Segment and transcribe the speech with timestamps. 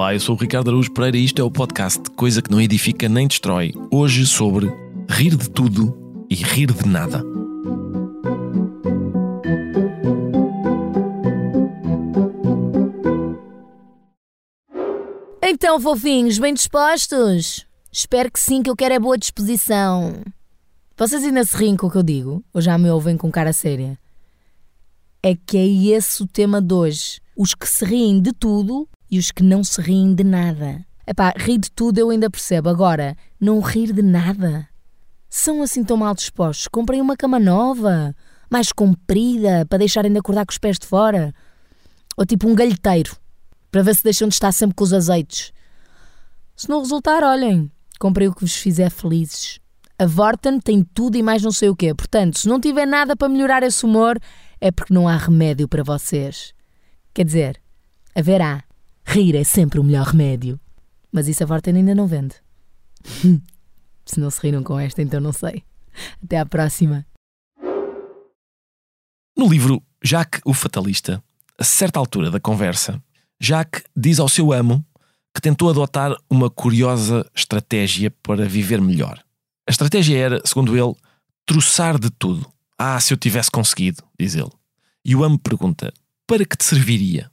[0.00, 2.58] Olá, eu sou o Ricardo Araújo Pereira e isto é o podcast Coisa que não
[2.58, 3.74] edifica nem destrói.
[3.90, 4.72] Hoje sobre
[5.06, 5.94] rir de tudo
[6.30, 7.22] e rir de nada.
[15.42, 17.66] Então, fofinhos, bem dispostos?
[17.92, 20.22] Espero que sim, que eu quero é boa disposição.
[20.96, 22.42] Vocês ainda se riem com o que eu digo?
[22.54, 23.98] Ou já me ouvem com cara séria?
[25.22, 27.20] É que é esse o tema de hoje.
[27.36, 30.84] Os que se riem de tudo e os que não se riem de nada.
[31.06, 32.68] Epá, rir de tudo eu ainda percebo.
[32.68, 34.68] Agora, não rir de nada.
[35.28, 36.68] São assim tão mal dispostos.
[36.68, 38.14] Comprem uma cama nova,
[38.50, 41.34] mais comprida, para deixarem de acordar com os pés de fora.
[42.16, 43.16] Ou tipo um galheteiro,
[43.70, 45.52] para ver se deixam de estar sempre com os azeites.
[46.54, 49.58] Se não resultar, olhem, comprei o que vos fizer felizes.
[49.98, 51.94] A Vorten tem tudo e mais não sei o quê.
[51.94, 54.18] Portanto, se não tiver nada para melhorar esse humor,
[54.60, 56.54] é porque não há remédio para vocês.
[57.12, 57.60] Quer dizer,
[58.14, 58.64] haverá.
[59.10, 60.60] Rir é sempre o melhor remédio.
[61.10, 62.36] Mas isso a Vorten ainda não vende.
[64.06, 65.64] Se não se riram com esta, então não sei.
[66.22, 67.04] Até à próxima.
[69.36, 71.22] No livro Jacques o Fatalista,
[71.58, 73.02] a certa altura da conversa,
[73.40, 74.84] Jacques diz ao seu amo
[75.34, 79.20] que tentou adotar uma curiosa estratégia para viver melhor.
[79.66, 80.94] A estratégia era, segundo ele,
[81.44, 82.48] troçar de tudo.
[82.78, 84.50] Ah, se eu tivesse conseguido, diz ele.
[85.04, 85.92] E o amo pergunta:
[86.26, 87.29] para que te serviria?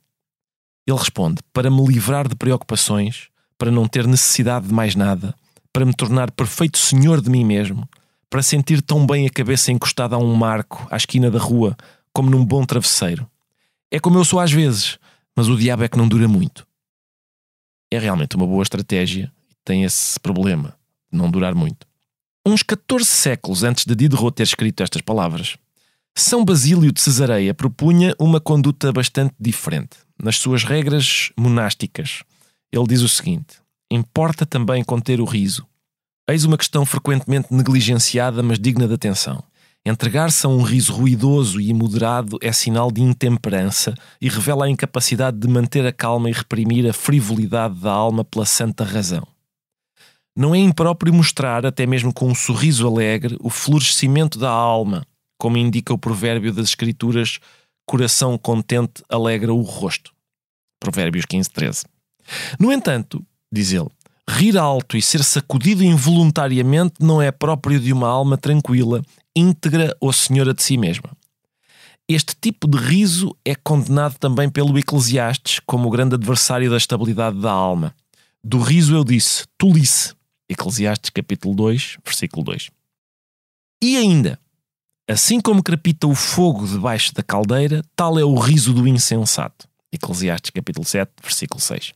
[0.88, 5.36] Ele responde: para me livrar de preocupações, para não ter necessidade de mais nada,
[5.74, 7.88] para me tornar perfeito senhor de mim mesmo,
[8.30, 11.76] para sentir tão bem a cabeça encostada a um marco à esquina da rua
[12.14, 13.30] como num bom travesseiro.
[13.92, 14.98] É como eu sou às vezes,
[15.36, 16.68] mas o diabo é que não dura muito
[17.92, 20.76] é realmente uma boa estratégia e tem esse problema
[21.12, 21.88] de não durar muito.
[22.46, 25.58] Uns 14 séculos antes de Diderot ter escrito estas palavras,
[26.16, 29.98] São Basílio de Cesareia propunha uma conduta bastante diferente.
[30.22, 32.24] Nas suas regras monásticas,
[32.72, 33.58] ele diz o seguinte:
[33.92, 35.66] importa também conter o riso.
[36.30, 39.44] Eis uma questão frequentemente negligenciada, mas digna de atenção.
[39.86, 45.38] Entregar-se a um riso ruidoso e imoderado é sinal de intemperança e revela a incapacidade
[45.38, 49.26] de manter a calma e reprimir a frivolidade da alma pela santa razão.
[50.36, 55.06] Não é impróprio mostrar, até mesmo com um sorriso alegre, o florescimento da alma,
[55.40, 57.40] como indica o provérbio das Escrituras:
[57.88, 60.12] coração contente alegra o rosto.
[60.80, 61.86] Provérbios 15, 13.
[62.60, 63.88] No entanto, diz ele,
[64.30, 69.02] rir alto e ser sacudido involuntariamente não é próprio de uma alma tranquila
[69.36, 71.12] íntegra ou senhora de si mesma.
[72.10, 77.40] Este tipo de riso é condenado também pelo Eclesiastes como o grande adversário da estabilidade
[77.40, 77.94] da alma.
[78.44, 80.14] Do riso eu disse, tolice.
[80.50, 82.70] Eclesiastes capítulo 2, versículo 2.
[83.84, 84.40] E ainda,
[85.08, 89.68] assim como crepita o fogo debaixo da caldeira, tal é o riso do insensato.
[89.92, 91.94] Eclesiastes capítulo 7, versículo 6.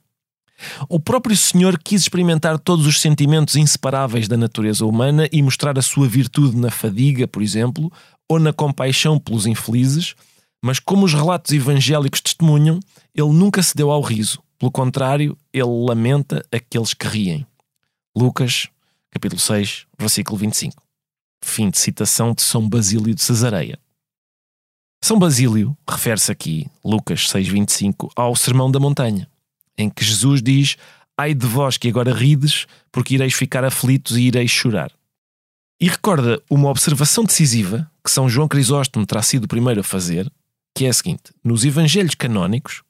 [0.87, 5.81] O próprio Senhor quis experimentar todos os sentimentos inseparáveis da natureza humana e mostrar a
[5.81, 7.91] sua virtude na fadiga, por exemplo,
[8.29, 10.15] ou na compaixão pelos infelizes,
[10.63, 12.79] mas como os relatos evangélicos testemunham,
[13.15, 14.41] ele nunca se deu ao riso.
[14.57, 17.45] Pelo contrário, ele lamenta aqueles que riem.
[18.15, 18.69] Lucas,
[19.09, 20.81] capítulo 6, versículo 25.
[21.43, 23.79] Fim de citação de São Basílio de Cesareia.
[25.03, 29.27] São Basílio refere-se aqui, Lucas 6,25, ao Sermão da Montanha
[29.77, 30.77] em que Jesus diz:
[31.17, 34.91] Ai de vós que agora rides, porque ireis ficar aflitos e ireis chorar.
[35.79, 40.31] E recorda uma observação decisiva que São João Crisóstomo terá sido o primeiro a fazer,
[40.75, 42.83] que é a seguinte: nos evangelhos canónicos,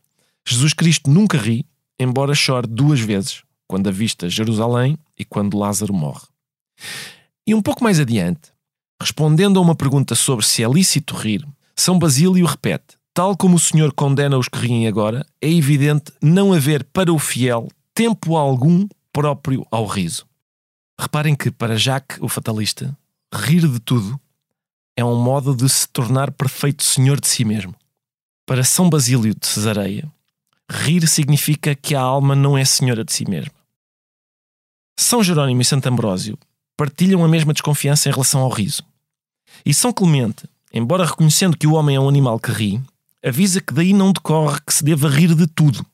[0.47, 1.66] Jesus Cristo nunca ri,
[2.00, 6.28] embora chore duas vezes, quando avista Jerusalém e quando Lázaro morre.
[7.51, 8.53] E um pouco mais adiante,
[8.97, 11.45] respondendo a uma pergunta sobre se é lícito rir,
[11.75, 16.53] São Basílio repete: Tal como o Senhor condena os que riem agora, é evidente não
[16.53, 20.25] haver para o fiel tempo algum próprio ao riso.
[20.97, 22.97] Reparem que, para Jacques, o fatalista,
[23.35, 24.18] rir de tudo
[24.95, 27.75] é um modo de se tornar perfeito senhor de si mesmo.
[28.45, 30.09] Para São Basílio de Cesareia,
[30.71, 33.59] rir significa que a alma não é senhora de si mesma.
[34.97, 36.39] São Jerónimo e Santo Ambrósio
[36.81, 38.81] partilham a mesma desconfiança em relação ao riso.
[39.63, 42.81] E São Clemente, embora reconhecendo que o homem é um animal que ri,
[43.24, 45.86] avisa que daí não decorre que se deva rir de tudo.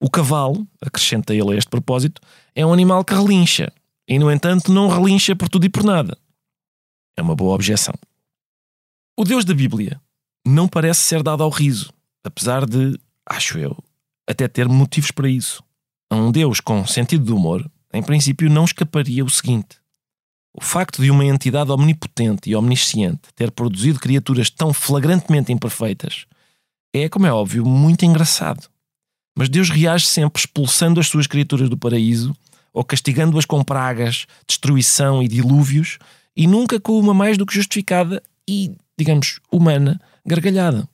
[0.00, 2.22] O cavalo, acrescenta ele a este propósito,
[2.54, 3.70] é um animal que relincha,
[4.08, 6.16] e no entanto não relincha por tudo e por nada.
[7.18, 7.94] É uma boa objeção.
[9.18, 10.00] O Deus da Bíblia
[10.42, 11.92] não parece ser dado ao riso,
[12.24, 12.98] apesar de,
[13.28, 13.76] acho eu,
[14.26, 15.62] até ter motivos para isso.
[16.08, 19.83] A um Deus com sentido de humor, em princípio, não escaparia o seguinte:
[20.54, 26.26] o facto de uma entidade omnipotente e omnisciente ter produzido criaturas tão flagrantemente imperfeitas
[26.94, 28.68] é, como é óbvio, muito engraçado.
[29.36, 32.32] Mas Deus reage sempre expulsando as suas criaturas do paraíso
[32.72, 35.98] ou castigando-as com pragas, destruição e dilúvios
[36.36, 40.88] e nunca com uma mais do que justificada e, digamos, humana gargalhada.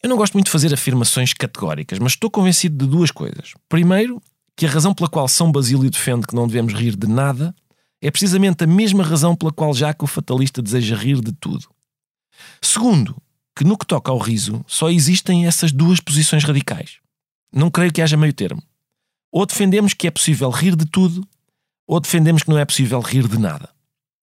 [0.00, 3.54] Eu não gosto muito de fazer afirmações categóricas, mas estou convencido de duas coisas.
[3.68, 4.22] Primeiro,
[4.56, 7.52] que a razão pela qual São Basílio defende que não devemos rir de nada
[8.00, 11.68] é precisamente a mesma razão pela qual Jacques o fatalista deseja rir de tudo.
[12.62, 13.20] Segundo,
[13.56, 16.98] que no que toca ao riso só existem essas duas posições radicais.
[17.52, 18.62] Não creio que haja meio termo.
[19.32, 21.26] Ou defendemos que é possível rir de tudo,
[21.86, 23.68] ou defendemos que não é possível rir de nada.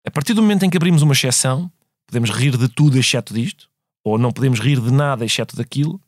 [0.05, 1.70] A partir do momento em que abrimos uma exceção,
[2.06, 3.69] podemos rir de tudo exceto disto,
[4.02, 6.00] ou não podemos rir de nada exceto daquilo,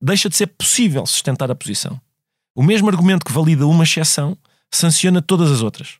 [0.00, 2.00] deixa de ser possível sustentar a posição.
[2.54, 4.38] O mesmo argumento que valida uma exceção
[4.70, 5.98] sanciona todas as outras.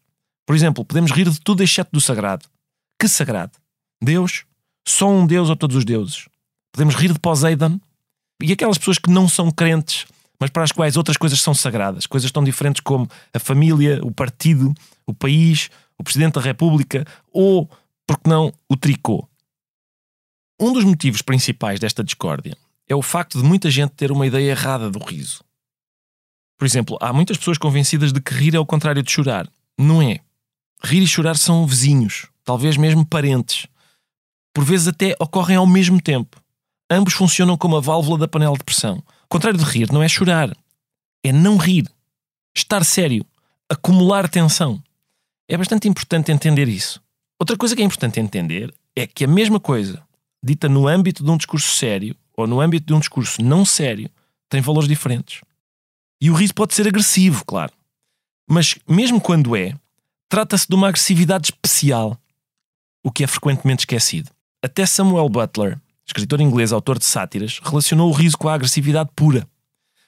[0.50, 2.44] Por exemplo, podemos rir de tudo exceto do sagrado.
[2.98, 3.52] Que sagrado?
[4.02, 4.44] Deus?
[4.84, 6.26] Só um Deus ou todos os deuses?
[6.72, 7.78] Podemos rir de Poseidon?
[8.42, 10.06] E aquelas pessoas que não são crentes,
[10.40, 14.10] mas para as quais outras coisas são sagradas, coisas tão diferentes como a família, o
[14.10, 14.74] partido,
[15.06, 17.70] o país, o Presidente da República ou,
[18.04, 19.28] por que não, o tricô.
[20.58, 22.56] Um dos motivos principais desta discórdia
[22.88, 25.44] é o facto de muita gente ter uma ideia errada do riso.
[26.58, 29.48] Por exemplo, há muitas pessoas convencidas de que rir é o contrário de chorar.
[29.78, 30.18] Não é.
[30.82, 33.66] Rir e chorar são vizinhos, talvez mesmo parentes.
[34.54, 36.40] Por vezes até ocorrem ao mesmo tempo.
[36.90, 39.02] Ambos funcionam como a válvula da panela de pressão.
[39.24, 40.56] O contrário de rir não é chorar,
[41.22, 41.88] é não rir.
[42.56, 43.24] Estar sério,
[43.68, 44.82] acumular tensão.
[45.48, 47.00] É bastante importante entender isso.
[47.38, 50.02] Outra coisa que é importante entender é que a mesma coisa
[50.42, 54.10] dita no âmbito de um discurso sério ou no âmbito de um discurso não sério,
[54.48, 55.42] tem valores diferentes.
[56.20, 57.72] E o riso pode ser agressivo, claro.
[58.48, 59.74] Mas mesmo quando é,
[60.30, 62.16] trata-se de uma agressividade especial,
[63.04, 64.30] o que é frequentemente esquecido.
[64.62, 69.46] Até Samuel Butler, escritor inglês autor de sátiras, relacionou o riso com a agressividade pura,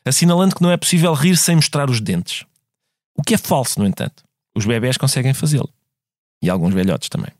[0.05, 2.45] assinalando que não é possível rir sem mostrar os dentes.
[3.17, 4.23] O que é falso, no entanto.
[4.55, 5.69] Os bebés conseguem fazê-lo.
[6.41, 7.33] E alguns velhotes também.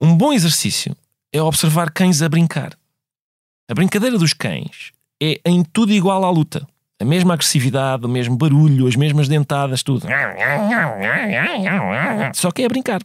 [0.00, 0.96] Um bom exercício
[1.32, 2.78] é observar cães a brincar.
[3.68, 6.66] A brincadeira dos cães é em tudo igual à luta.
[7.00, 10.06] A mesma agressividade, o mesmo barulho, as mesmas dentadas, tudo.
[12.34, 13.00] Só que é brincar.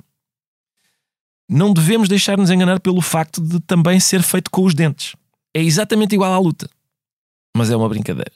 [1.49, 5.15] Não devemos deixar-nos enganar pelo facto de também ser feito com os dentes.
[5.55, 6.69] É exatamente igual à luta.
[7.55, 8.31] Mas é uma brincadeira.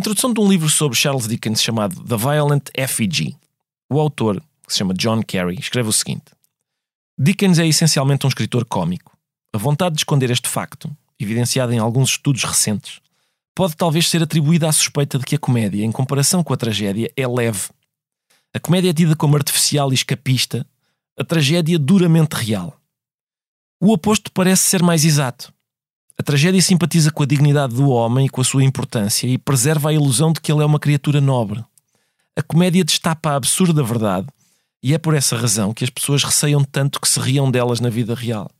[0.00, 3.36] Introdução de um livro sobre Charles Dickens chamado The Violent Effigy,
[3.92, 6.24] o autor, que se chama John Carey, escreve o seguinte:
[7.18, 9.16] Dickens é essencialmente um escritor cômico.
[9.52, 13.00] A vontade de esconder este facto, evidenciada em alguns estudos recentes,
[13.54, 17.12] pode talvez ser atribuída à suspeita de que a comédia, em comparação com a tragédia,
[17.14, 17.68] é leve.
[18.54, 20.66] A comédia é tida como artificial e escapista,
[21.18, 22.74] a tragédia duramente real.
[23.78, 25.52] O oposto parece ser mais exato.
[26.20, 29.88] A tragédia simpatiza com a dignidade do homem e com a sua importância e preserva
[29.88, 31.64] a ilusão de que ele é uma criatura nobre.
[32.36, 34.28] A comédia destapa a absurda verdade
[34.82, 37.88] e é por essa razão que as pessoas receiam tanto que se riam delas na
[37.88, 38.50] vida real.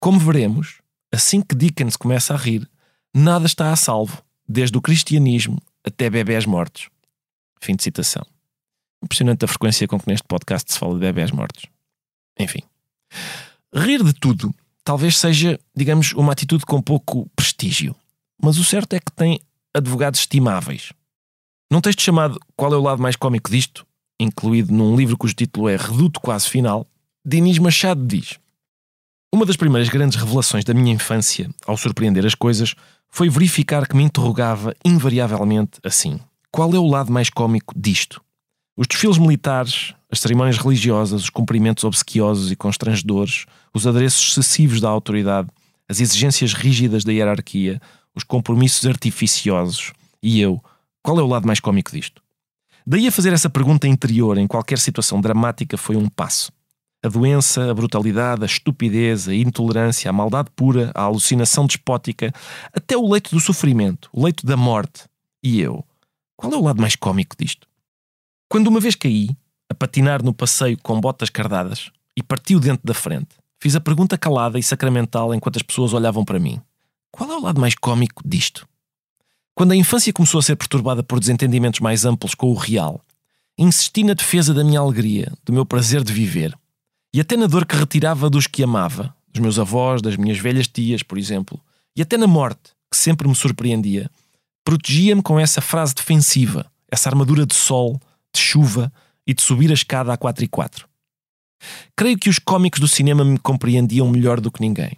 [0.00, 0.78] Como veremos,
[1.12, 2.66] assim que Dickens começa a rir,
[3.14, 6.88] nada está a salvo, desde o cristianismo até bebés mortos.
[7.60, 8.24] Fim de citação.
[9.04, 11.66] Impressionante a frequência com que neste podcast se fala de bebés mortos.
[12.40, 12.62] Enfim.
[13.74, 14.54] Rir de tudo
[14.88, 17.94] talvez seja, digamos, uma atitude com pouco prestígio.
[18.42, 19.38] Mas o certo é que tem
[19.74, 20.94] advogados estimáveis.
[21.70, 23.86] Num texto chamado Qual é o lado mais cómico disto,
[24.18, 26.86] incluído num livro cujo título é Reduto Quase Final,
[27.22, 28.38] Dinis Machado diz:
[29.30, 32.74] Uma das primeiras grandes revelações da minha infância, ao surpreender as coisas,
[33.10, 36.18] foi verificar que me interrogava invariavelmente assim:
[36.50, 38.22] qual é o lado mais cómico disto?
[38.74, 44.88] Os desfiles militares, as cerimónias religiosas, os cumprimentos obsequiosos e constrangedores, os adereços excessivos da
[44.88, 45.48] autoridade,
[45.88, 47.80] as exigências rígidas da hierarquia,
[48.14, 49.92] os compromissos artificiosos.
[50.22, 50.62] E eu,
[51.02, 52.22] qual é o lado mais cómico disto?
[52.86, 56.50] Daí a fazer essa pergunta interior em qualquer situação dramática foi um passo.
[57.04, 62.32] A doença, a brutalidade, a estupidez, a intolerância, a maldade pura, a alucinação despótica,
[62.72, 65.04] até o leito do sofrimento, o leito da morte.
[65.42, 65.84] E eu,
[66.36, 67.68] qual é o lado mais cómico disto?
[68.48, 69.36] Quando uma vez caí,
[69.70, 73.80] a patinar no passeio com botas cardadas, e parti o dente da frente, fiz a
[73.80, 76.60] pergunta calada e sacramental enquanto as pessoas olhavam para mim:
[77.10, 78.66] Qual é o lado mais cômico disto?
[79.54, 83.04] Quando a infância começou a ser perturbada por desentendimentos mais amplos com o real,
[83.58, 86.56] insisti na defesa da minha alegria, do meu prazer de viver,
[87.12, 90.68] e até na dor que retirava dos que amava, dos meus avós, das minhas velhas
[90.68, 91.60] tias, por exemplo,
[91.96, 94.08] e até na morte, que sempre me surpreendia,
[94.64, 98.00] protegia-me com essa frase defensiva, essa armadura de sol,
[98.32, 98.92] de chuva
[99.26, 100.87] e de subir a escada a 4 e 4.
[101.96, 104.96] Creio que os cómicos do cinema me compreendiam melhor do que ninguém.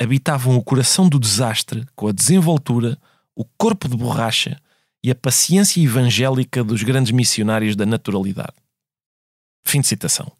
[0.00, 2.98] Habitavam o coração do desastre com a desenvoltura,
[3.34, 4.60] o corpo de borracha
[5.02, 8.54] e a paciência evangélica dos grandes missionários da naturalidade.
[9.64, 10.30] Fim de citação.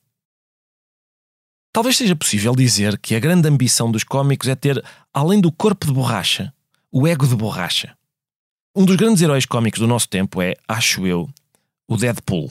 [1.73, 4.83] Talvez seja possível dizer que a grande ambição dos cómicos é ter,
[5.13, 6.53] além do corpo de borracha,
[6.91, 7.97] o ego de borracha.
[8.75, 11.29] Um dos grandes heróis cómicos do nosso tempo é, acho eu,
[11.87, 12.51] o Deadpool.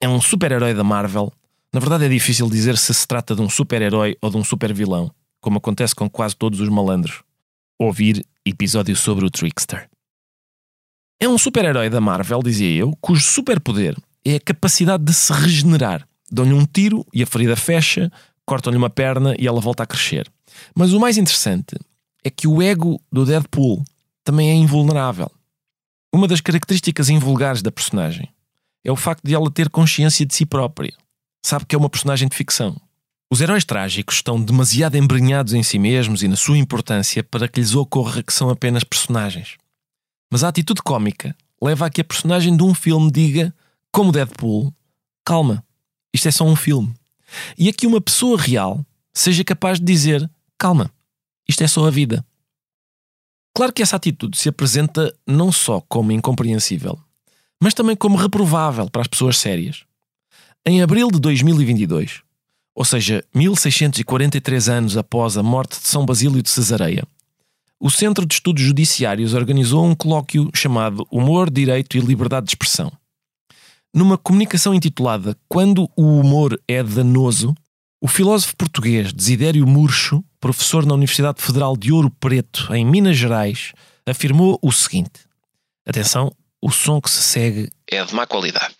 [0.00, 1.32] É um super-herói da Marvel.
[1.72, 5.10] Na verdade, é difícil dizer se se trata de um super-herói ou de um super-vilão,
[5.40, 7.22] como acontece com quase todos os malandros.
[7.78, 9.88] Ouvir episódio sobre o Trickster.
[11.20, 16.06] É um super-herói da Marvel, dizia eu, cujo superpoder é a capacidade de se regenerar.
[16.30, 18.10] Dão-lhe um tiro e a ferida fecha,
[18.44, 20.30] cortam-lhe uma perna e ela volta a crescer.
[20.74, 21.76] Mas o mais interessante
[22.24, 23.84] é que o ego do Deadpool
[24.22, 25.30] também é invulnerável.
[26.12, 28.28] Uma das características invulgares da personagem
[28.84, 30.92] é o facto de ela ter consciência de si própria.
[31.42, 32.80] Sabe que é uma personagem de ficção.
[33.32, 37.60] Os heróis trágicos estão demasiado embrenhados em si mesmos e na sua importância para que
[37.60, 39.56] lhes ocorra que são apenas personagens.
[40.30, 43.54] Mas a atitude cômica leva a que a personagem de um filme diga,
[43.92, 44.74] como Deadpool,
[45.24, 45.64] calma,
[46.12, 46.94] isto é só um filme.
[47.56, 50.28] E a que uma pessoa real seja capaz de dizer:
[50.58, 50.90] calma,
[51.48, 52.24] isto é só a vida.
[53.54, 56.98] Claro que essa atitude se apresenta não só como incompreensível,
[57.62, 59.84] mas também como reprovável para as pessoas sérias.
[60.66, 62.20] Em abril de 2022,
[62.74, 67.02] ou seja, 1643 anos após a morte de São Basílio de Cesareia,
[67.80, 72.92] o Centro de Estudos Judiciários organizou um colóquio chamado Humor, Direito e Liberdade de Expressão.
[73.92, 77.54] Numa comunicação intitulada Quando o Humor é Danoso,
[77.98, 83.72] o filósofo português Desidério Murcho, professor na Universidade Federal de Ouro Preto, em Minas Gerais,
[84.06, 85.20] afirmou o seguinte:
[85.86, 88.79] Atenção, o som que se segue é de má qualidade.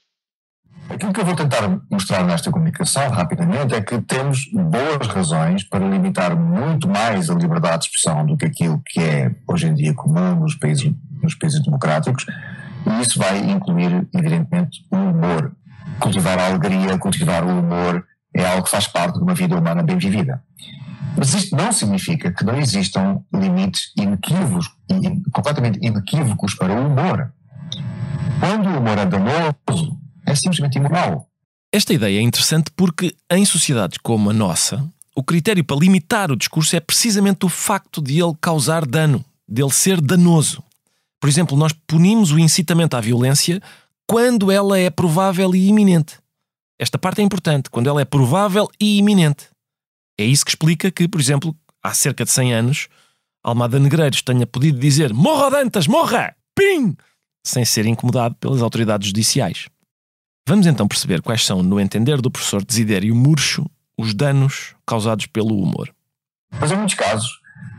[0.91, 5.87] Aquilo que eu vou tentar mostrar nesta comunicação, rapidamente, é que temos boas razões para
[5.89, 9.95] limitar muito mais a liberdade de expressão do que aquilo que é hoje em dia
[9.95, 10.93] comum nos países,
[11.23, 12.27] nos países democráticos,
[12.87, 15.53] e isso vai incluir, evidentemente, o humor.
[16.01, 18.05] Cultivar a alegria, cultivar o humor,
[18.35, 20.43] é algo que faz parte de uma vida humana bem vivida.
[21.17, 24.69] Mas isto não significa que não existam limites inequívocos,
[25.33, 27.33] completamente inequívocos para o humor.
[28.41, 31.27] Quando o humor é danoso, é simplesmente imoral.
[31.73, 34.85] Esta ideia é interessante porque, em sociedades como a nossa,
[35.15, 39.71] o critério para limitar o discurso é precisamente o facto de ele causar dano, dele
[39.71, 40.63] ser danoso.
[41.21, 43.61] Por exemplo, nós punimos o incitamento à violência
[44.07, 46.19] quando ela é provável e iminente.
[46.79, 49.49] Esta parte é importante, quando ela é provável e iminente.
[50.19, 52.89] É isso que explica que, por exemplo, há cerca de 100 anos,
[53.45, 56.35] Almada Negreiros tenha podido dizer Morra Dantas, morra!
[56.55, 56.97] Pim!
[57.47, 59.69] Sem ser incomodado pelas autoridades judiciais.
[60.47, 63.65] Vamos então perceber quais são, no entender do professor Desidério Murcho,
[63.97, 65.93] os danos causados pelo humor.
[66.59, 67.31] Mas em muitos casos,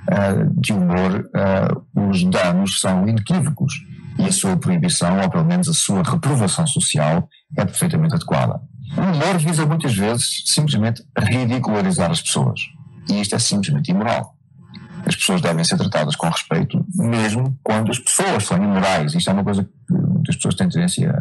[0.09, 3.73] uh, de humor, uh, os danos são inequívocos
[4.19, 7.27] e a sua proibição, ou pelo menos a sua reprovação social,
[7.57, 8.61] é perfeitamente adequada.
[8.97, 12.61] O humor visa muitas vezes simplesmente ridicularizar as pessoas.
[13.09, 14.35] E isto é simplesmente imoral.
[15.05, 19.15] As pessoas devem ser tratadas com respeito, mesmo quando as pessoas são imorais.
[19.15, 21.11] Isto é uma coisa que muitas pessoas têm tendência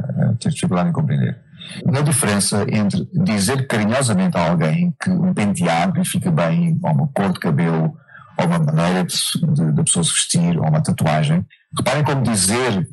[0.41, 1.39] ter dificuldade em compreender.
[1.87, 7.09] A diferença entre dizer carinhosamente a alguém que um penteado lhe fica bem, ou uma
[7.09, 7.95] cor de cabelo,
[8.37, 11.45] ou uma maneira de, pessoa se vestir, ou uma tatuagem.
[11.77, 12.89] Reparem como dizer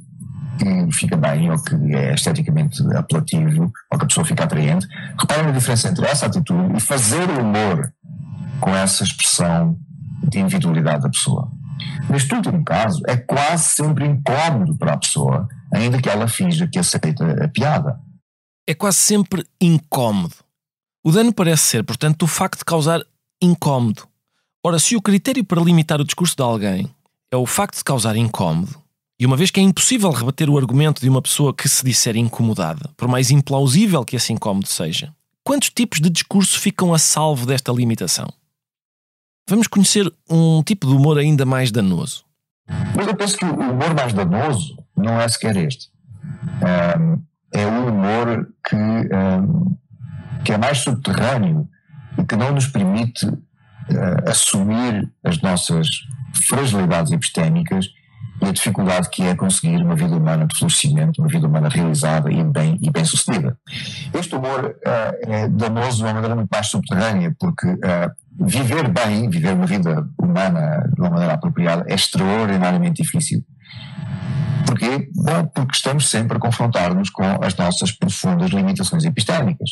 [0.59, 4.87] que fica bem, ou que é esteticamente apelativo, ou que a pessoa fica atraente.
[5.19, 7.91] Reparem a diferença entre essa atitude e fazer humor
[8.59, 9.77] com essa expressão
[10.23, 11.51] de individualidade da pessoa.
[12.09, 16.79] Neste último caso, é quase sempre incómodo para a pessoa, ainda que ela finja que
[16.79, 17.99] aceita a piada.
[18.67, 20.35] É quase sempre incómodo.
[21.03, 23.01] O dano parece ser, portanto, o facto de causar
[23.41, 24.03] incómodo.
[24.65, 26.89] Ora, se o critério para limitar o discurso de alguém
[27.31, 28.75] é o facto de causar incómodo,
[29.19, 32.15] e uma vez que é impossível rebater o argumento de uma pessoa que se disser
[32.15, 37.45] incomodada, por mais implausível que esse incómodo seja, quantos tipos de discurso ficam a salvo
[37.45, 38.27] desta limitação?
[39.49, 42.25] Vamos conhecer um tipo de humor ainda mais danoso.
[42.95, 45.89] Mas eu penso que o humor mais danoso não é sequer este.
[46.99, 47.21] Um,
[47.53, 49.77] é o humor que, um,
[50.43, 51.67] que é mais subterrâneo
[52.17, 55.87] e que não nos permite uh, assumir as nossas
[56.47, 57.87] fragilidades epistémicas
[58.41, 62.43] a dificuldade que é conseguir uma vida humana de florescimento, uma vida humana realizada e
[62.43, 63.57] bem, e bem sucedida.
[64.13, 69.29] Este humor uh, é danoso de uma maneira muito mais subterrânea, porque uh, viver bem,
[69.29, 73.43] viver uma vida humana de uma maneira apropriada é extraordinariamente difícil.
[74.65, 75.09] Porquê?
[75.15, 79.71] Bom, porque estamos sempre a confrontar-nos com as nossas profundas limitações epistémicas.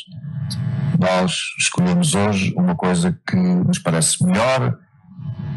[0.97, 4.77] Nós escolhemos hoje uma coisa que nos parece melhor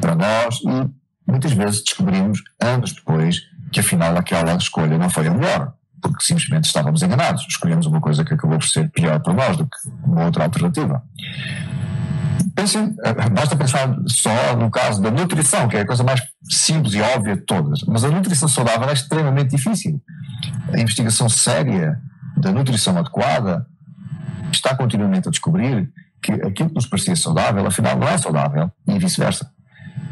[0.00, 0.97] para nós e
[1.28, 6.64] muitas vezes descobrimos, anos depois, que afinal aquela escolha não foi a melhor, porque simplesmente
[6.64, 7.44] estávamos enganados.
[7.48, 11.02] Escolhemos uma coisa que acabou por ser pior para nós do que uma outra alternativa.
[12.54, 16.94] Pensem, eh, basta pensar só no caso da nutrição, que é a coisa mais simples
[16.94, 17.82] e óbvia de todas.
[17.82, 20.00] Mas a nutrição saudável é extremamente difícil.
[20.72, 22.00] A investigação séria
[22.36, 23.66] da nutrição adequada
[24.50, 25.90] está continuamente a descobrir
[26.22, 29.50] que aquilo que nos parecia saudável, afinal, não é saudável e vice-versa.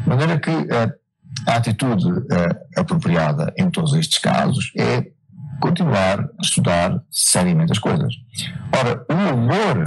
[0.03, 0.93] De maneira que eh,
[1.45, 2.25] a atitude uh,
[2.75, 5.07] apropriada em todos estes casos é
[5.59, 8.13] continuar a estudar seriamente as coisas.
[8.75, 9.85] Ora, o humor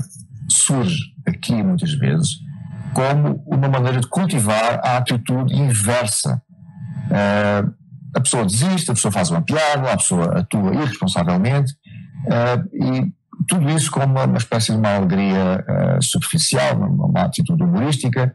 [0.49, 2.38] surge aqui muitas vezes
[2.92, 6.42] como uma maneira de cultivar a atitude inversa.
[7.07, 7.73] Uh,
[8.14, 11.73] a pessoa desiste, a pessoa faz uma piada, a pessoa atua irresponsavelmente
[12.26, 13.12] uh, e
[13.47, 15.64] tudo isso com uma, uma espécie de uma alegria
[15.99, 18.35] uh, superficial, uma, uma, atitude humorística.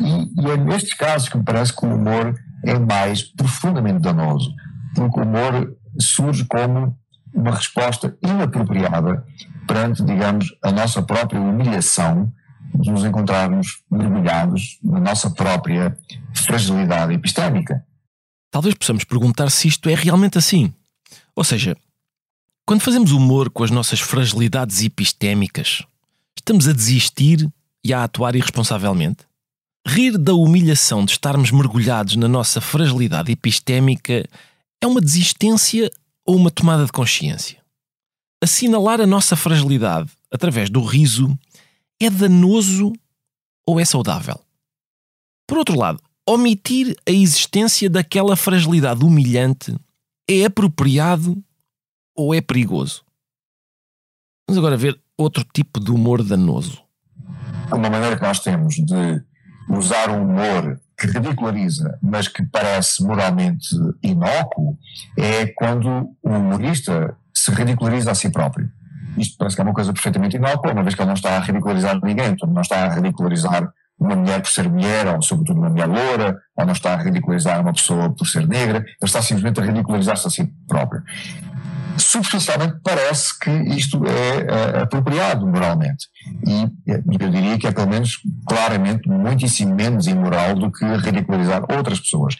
[0.00, 2.34] E, e, é nestes casos que me parece que o humor
[2.64, 4.52] é mais profundamente danoso,
[4.94, 6.96] porque o humor surge como
[7.32, 9.24] uma resposta inapropriada
[9.66, 12.32] perante, digamos, a nossa própria humilhação
[12.74, 15.96] de nos encontrarmos mergulhados na nossa própria
[16.34, 17.84] fragilidade epistémica.
[18.50, 20.72] Talvez possamos perguntar se isto é realmente assim.
[21.34, 21.76] Ou seja,
[22.66, 25.82] quando fazemos humor com as nossas fragilidades epistémicas,
[26.36, 27.48] estamos a desistir
[27.84, 29.24] e a atuar irresponsavelmente?
[29.86, 34.26] Rir da humilhação de estarmos mergulhados na nossa fragilidade epistémica
[34.80, 35.90] é uma desistência
[36.26, 37.62] ou uma tomada de consciência?
[38.42, 41.38] Assinalar a nossa fragilidade através do riso
[42.00, 42.92] é danoso
[43.66, 44.40] ou é saudável?
[45.46, 49.76] Por outro lado, omitir a existência daquela fragilidade humilhante
[50.28, 51.36] é apropriado
[52.16, 53.04] ou é perigoso?
[54.48, 56.82] Vamos agora ver outro tipo de humor danoso.
[57.70, 59.22] Uma maneira que nós temos de
[59.68, 63.68] usar um humor que ridiculariza, mas que parece moralmente
[64.02, 64.78] inócuo,
[65.18, 65.88] é quando
[66.22, 68.70] o humorista se ridiculariza a si próprio.
[69.16, 71.40] Isto parece que é uma coisa perfeitamente inócua, uma vez que ele não está a
[71.40, 75.86] ridicularizar ninguém, não está a ridicularizar uma mulher por ser mulher, ou sobretudo uma mulher
[75.86, 79.64] loura, ou não está a ridicularizar uma pessoa por ser negra, ele está simplesmente a
[79.64, 81.02] ridicularizar-se a si próprio
[81.98, 86.08] superficialmente parece que isto é, é apropriado moralmente.
[86.46, 92.00] E eu diria que é pelo menos claramente muitíssimo menos imoral do que ridicularizar outras
[92.00, 92.36] pessoas.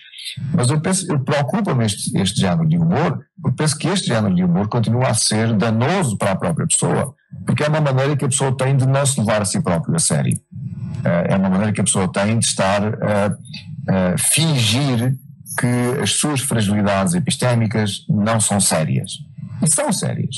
[0.52, 4.34] Mas eu penso, eu preocupa-me este, este género de humor, porque penso que este género
[4.34, 7.14] de humor continua a ser danoso para a própria pessoa,
[7.46, 9.94] porque é uma maneira que a pessoa tem de não se levar a si próprio
[9.94, 10.38] a sério.
[11.04, 15.14] Eh, é uma maneira que a pessoa tem de estar a, a fingir
[15.60, 19.12] que as suas fragilidades epistémicas não são sérias
[19.62, 20.36] e são sérias.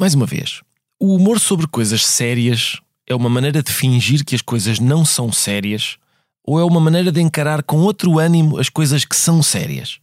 [0.00, 0.60] Mais uma vez,
[1.00, 5.32] o humor sobre coisas sérias é uma maneira de fingir que as coisas não são
[5.32, 5.98] sérias
[6.44, 10.00] ou é uma maneira de encarar com outro ânimo as coisas que são sérias?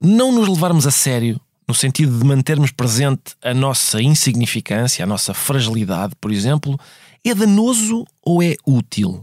[0.00, 5.34] Não nos levarmos a sério, no sentido de mantermos presente a nossa insignificância, a nossa
[5.34, 6.78] fragilidade, por exemplo,
[7.24, 9.22] é danoso ou é útil?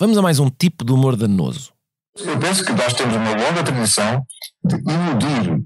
[0.00, 1.72] Vamos a mais um tipo de humor danoso.
[2.18, 4.24] Eu penso que nós temos uma longa tradição
[4.64, 5.62] de iludir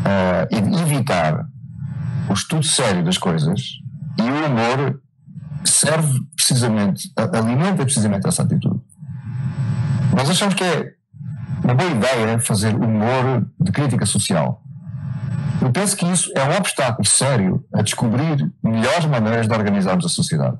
[0.00, 1.46] uh, evitar
[2.28, 3.60] o estudo sério das coisas
[4.18, 5.00] e o humor
[5.64, 8.80] serve precisamente, alimenta precisamente essa atitude.
[10.16, 10.92] Nós achamos que é
[11.62, 14.62] uma boa ideia fazer humor de crítica social.
[15.60, 20.08] Eu penso que isso é um obstáculo sério a descobrir melhores maneiras de organizarmos a
[20.08, 20.58] sociedade.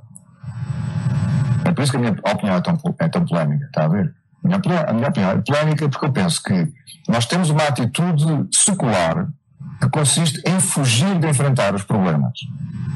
[1.65, 4.15] É por isso que a minha opinião é tão, é tão polémica, está a ver?
[4.43, 6.73] Minha, a minha opinião é polémica porque eu penso que
[7.09, 9.29] nós temos uma atitude secular
[9.81, 12.33] que consiste em fugir de enfrentar os problemas.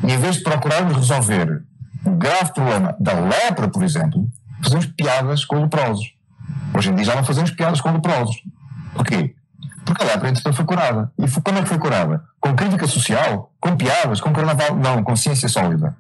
[0.03, 1.63] E em vez de procurarmos resolver
[2.05, 4.29] o grave problema da lepra, por exemplo,
[4.63, 6.15] fazemos piadas com leprosos.
[6.75, 8.43] Hoje em dia já não fazemos piadas com leprosos.
[8.95, 9.35] Porquê?
[9.85, 11.13] Porque a lepra entretanto foi curada.
[11.19, 12.25] E como é que foi curada?
[12.41, 13.53] Com crítica social?
[13.61, 14.21] Com piadas?
[14.21, 14.77] Com carnaval?
[14.77, 15.97] Não, com ciência sólida.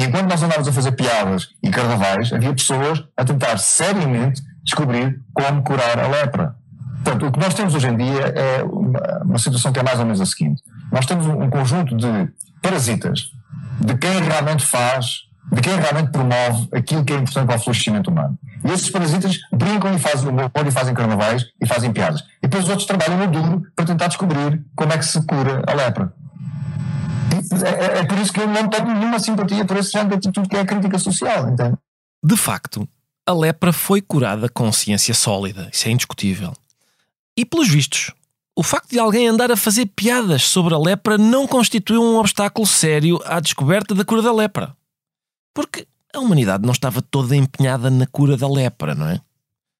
[0.00, 5.20] E enquanto nós andávamos a fazer piadas e carnavais, havia pessoas a tentar seriamente descobrir
[5.34, 6.56] como curar a lepra.
[7.04, 10.06] Portanto, o que nós temos hoje em dia é uma, situação que é mais ou
[10.06, 12.28] menos a seguinte: nós temos um, um conjunto de
[12.62, 13.30] parasitas,
[13.78, 18.08] de quem realmente faz de quem realmente promove aquilo que é importante para o florescimento
[18.08, 18.38] humano.
[18.64, 22.20] E esses parasitas brincam e fazem humor e fazem carnavais e fazem piadas.
[22.40, 25.64] E depois os outros trabalham no duro para tentar descobrir como é que se cura
[25.66, 26.12] a lepra.
[27.52, 30.28] É, é, é, por isso que eu não tenho nenhuma simpatia por esse género de
[30.28, 31.76] atitude que é a crítica social, entende?
[32.22, 32.88] De facto,
[33.26, 36.52] a lepra foi curada com ciência sólida, isso é indiscutível.
[37.36, 38.12] E pelos vistos,
[38.54, 42.66] o facto de alguém andar a fazer piadas sobre a lepra não constituiu um obstáculo
[42.66, 44.76] sério à descoberta da cura da lepra.
[45.54, 49.20] Porque a humanidade não estava toda empenhada na cura da lepra, não é?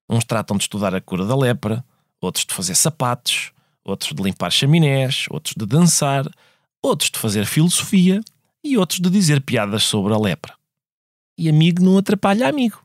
[0.09, 1.85] Uns tratam de estudar a cura da lepra,
[2.21, 3.53] outros de fazer sapatos,
[3.85, 6.25] outros de limpar chaminés, outros de dançar,
[6.83, 8.21] outros de fazer filosofia
[8.63, 10.55] e outros de dizer piadas sobre a lepra.
[11.39, 12.83] E amigo não atrapalha amigo.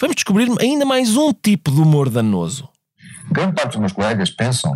[0.00, 2.68] Vamos descobrir ainda mais um tipo de humor danoso.
[3.30, 4.72] Grande parte dos meus colegas pensam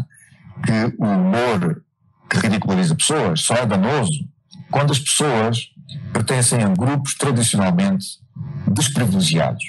[0.65, 1.83] que o humor
[2.31, 4.29] que ridiculariza pessoas só é danoso
[4.71, 5.71] quando as pessoas
[6.13, 8.21] pertencem a grupos tradicionalmente
[8.67, 9.65] desprivilegiados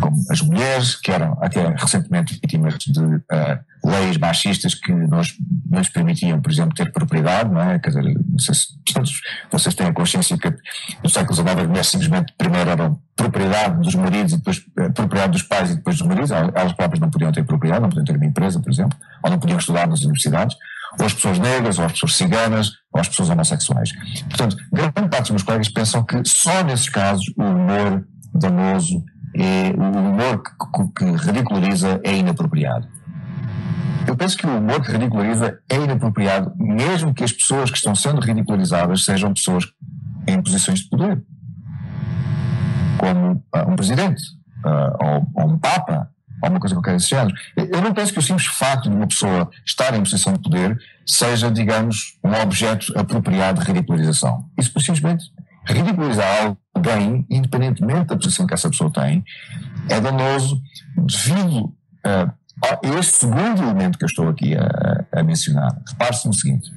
[0.00, 3.24] como as mulheres, que eram até recentemente vítimas de uh,
[3.88, 5.34] leis machistas que nos,
[5.70, 7.78] nos permitiam, por exemplo, ter propriedade, não é?
[7.78, 9.20] Quer dizer, não sei se todos
[9.50, 10.52] vocês têm a consciência que
[11.02, 15.32] no século XIX as mulheres simplesmente primeiro eram propriedade dos maridos e depois uh, propriedade
[15.32, 18.16] dos pais e depois dos maridos, elas próprias não podiam ter propriedade, não podiam ter
[18.16, 20.56] uma empresa, por exemplo, ou não podiam estudar nas universidades,
[20.98, 23.92] ou as pessoas negras, ou as pessoas ciganas, ou as pessoas homossexuais.
[24.28, 29.02] Portanto, grande parte dos meus colegas pensam que só nesses casos o humor danoso
[29.34, 32.88] é, o humor que, que ridiculariza é inapropriado.
[34.08, 37.94] Eu penso que o humor que ridiculariza é inapropriado, mesmo que as pessoas que estão
[37.94, 39.70] sendo ridicularizadas sejam pessoas
[40.26, 41.22] em posições de poder,
[42.96, 44.22] como uh, um presidente,
[44.64, 46.08] uh, ou, ou, um papa,
[46.42, 47.36] ou uma coisa qualquer desse género.
[47.54, 50.80] Eu não penso que o simples facto de uma pessoa estar em posição de poder
[51.04, 54.48] seja, digamos, um objeto apropriado de ridicularização.
[54.56, 55.30] Isso, simplesmente,
[55.66, 59.22] ridicularizar alguém, independentemente da posição que essa pessoa tem,
[59.90, 60.62] é danoso
[60.96, 61.64] devido
[62.06, 62.38] uh,
[62.82, 65.76] este segundo elemento que eu estou aqui a, a mencionar.
[65.88, 66.70] Repare-se no seguinte: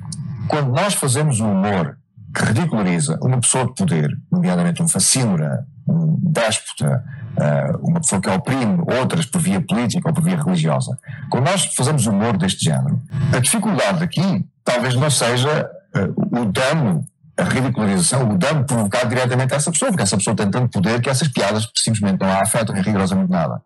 [0.47, 1.97] quando nós fazemos um humor
[2.33, 7.03] que ridiculariza uma pessoa de poder, nomeadamente um fascínora, um déspota,
[7.35, 10.97] uh, uma pessoa que oprime outras por via política ou por via religiosa,
[11.29, 13.01] quando nós fazemos humor deste género,
[13.33, 17.05] a dificuldade aqui talvez não seja uh, o dano
[17.37, 21.01] a ridicularização, o dano provocado diretamente a essa pessoa, porque essa pessoa tem tanto poder
[21.01, 23.61] que essas piadas simplesmente não a afetam rigorosamente nada.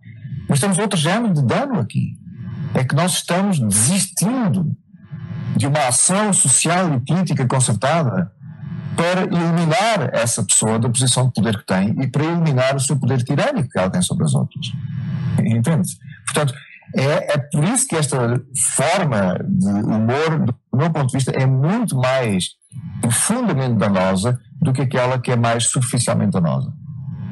[0.47, 2.17] Mas temos outro género de dano aqui.
[2.73, 4.75] É que nós estamos desistindo
[5.55, 8.31] de uma ação social e política concertada
[8.95, 12.97] para eliminar essa pessoa da posição de poder que tem e para eliminar o seu
[12.97, 14.71] poder tirânico que ela tem sobre as outras.
[15.39, 15.97] Entende?
[16.25, 16.53] Portanto,
[16.95, 18.41] é, é por isso que esta
[18.75, 22.51] forma de humor, do meu ponto de vista, é muito mais
[23.01, 26.73] profundamente danosa do que aquela que é mais superficialmente danosa.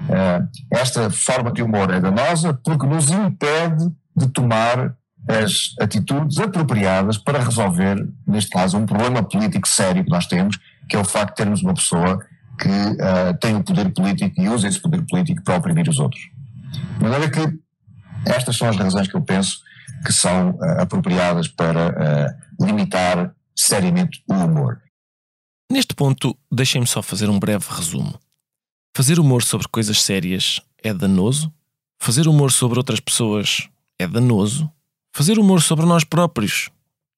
[0.03, 4.95] Uh, esta forma de humor é danosa porque nos impede de tomar
[5.27, 10.95] as atitudes apropriadas para resolver, neste caso, um problema político sério que nós temos, que
[10.95, 12.19] é o facto de termos uma pessoa
[12.59, 16.21] que uh, tem o poder político e usa esse poder político para oprimir os outros.
[16.97, 17.41] De maneira que
[18.25, 19.59] estas são as razões que eu penso
[20.05, 24.81] que são uh, apropriadas para limitar seriamente o humor.
[25.71, 28.19] Neste ponto, deixem-me só fazer um breve resumo.
[28.95, 31.51] Fazer humor sobre coisas sérias é danoso?
[31.99, 34.71] Fazer humor sobre outras pessoas é danoso?
[35.11, 36.69] Fazer humor sobre nós próprios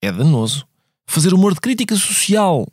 [0.01, 0.65] é danoso?
[1.05, 2.65] Fazer humor de crítica social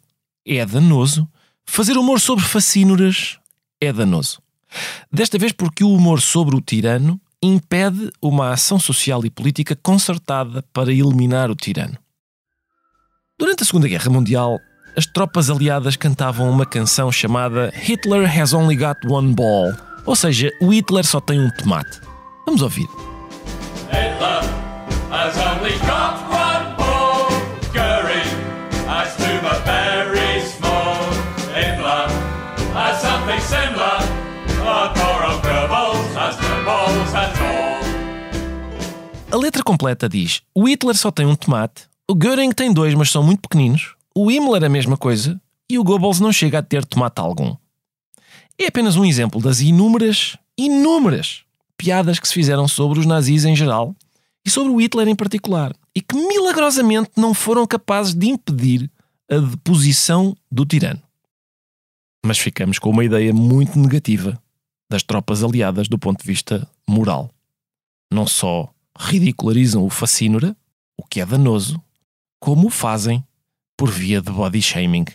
[0.47, 1.29] é danoso?
[1.67, 3.41] Fazer humor sobre facínoras
[3.81, 4.41] é danoso.
[5.11, 10.65] Desta vez porque o humor sobre o tirano impede uma ação social e política concertada
[10.73, 11.99] para eliminar o tirano.
[13.37, 14.61] Durante a Segunda Guerra Mundial,
[14.97, 19.73] as tropas aliadas cantavam uma canção chamada Hitler Has Only Got One Ball,
[20.05, 22.01] ou seja, o Hitler só tem um tomate.
[22.45, 22.87] Vamos ouvir.
[23.91, 24.43] Hitler
[25.11, 27.29] has only got one ball.
[27.73, 28.29] Goering
[28.89, 29.17] has
[29.65, 30.97] very small.
[31.55, 32.09] Hitler
[32.75, 34.01] has something similar.
[35.43, 37.73] Goebbels has the balls all.
[39.31, 43.11] A letra completa diz: O Hitler só tem um tomate, o Goering tem dois, mas
[43.11, 43.95] são muito pequeninos.
[44.15, 47.57] O Himmler a mesma coisa e o Goebbels não chega a ter tomate algum.
[48.59, 51.45] É apenas um exemplo das inúmeras, inúmeras
[51.77, 53.97] piadas que se fizeram sobre os nazis em geral
[54.45, 58.91] e sobre o Hitler em particular e que milagrosamente não foram capazes de impedir
[59.31, 61.03] a deposição do tirano.
[62.25, 64.41] Mas ficamos com uma ideia muito negativa
[64.91, 67.31] das tropas aliadas do ponto de vista moral.
[68.13, 70.55] Não só ridicularizam o facínora,
[70.97, 71.83] o que é danoso,
[72.39, 73.25] como o fazem
[73.83, 75.07] por via de body shaming,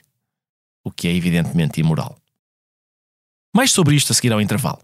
[0.83, 2.17] o que é evidentemente imoral.
[3.55, 4.81] Mais sobre isto a seguir ao intervalo.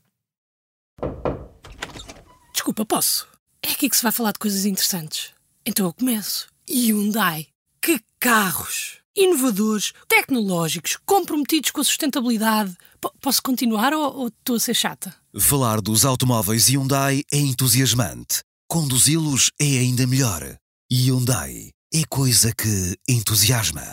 [2.53, 3.27] Desculpa, posso?
[3.61, 5.33] É aqui que se vai falar de coisas interessantes.
[5.65, 6.47] Então eu começo.
[6.65, 7.47] Hyundai.
[7.81, 8.99] Que carros!
[9.17, 12.77] Inovadores, tecnológicos, comprometidos com a sustentabilidade.
[13.01, 15.13] P posso continuar ou, ou estou a ser chata?
[15.37, 18.43] Falar dos automóveis Hyundai é entusiasmante.
[18.65, 20.57] Conduzi-los é ainda melhor.
[20.89, 23.83] Hyundai é coisa que entusiasma.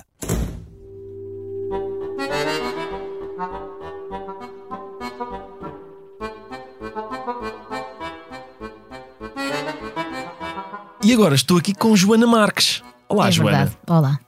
[11.04, 12.82] E agora estou aqui com Joana Marques.
[13.06, 13.56] Olá, é Joana.
[13.58, 13.78] verdade.
[13.86, 14.20] Olá.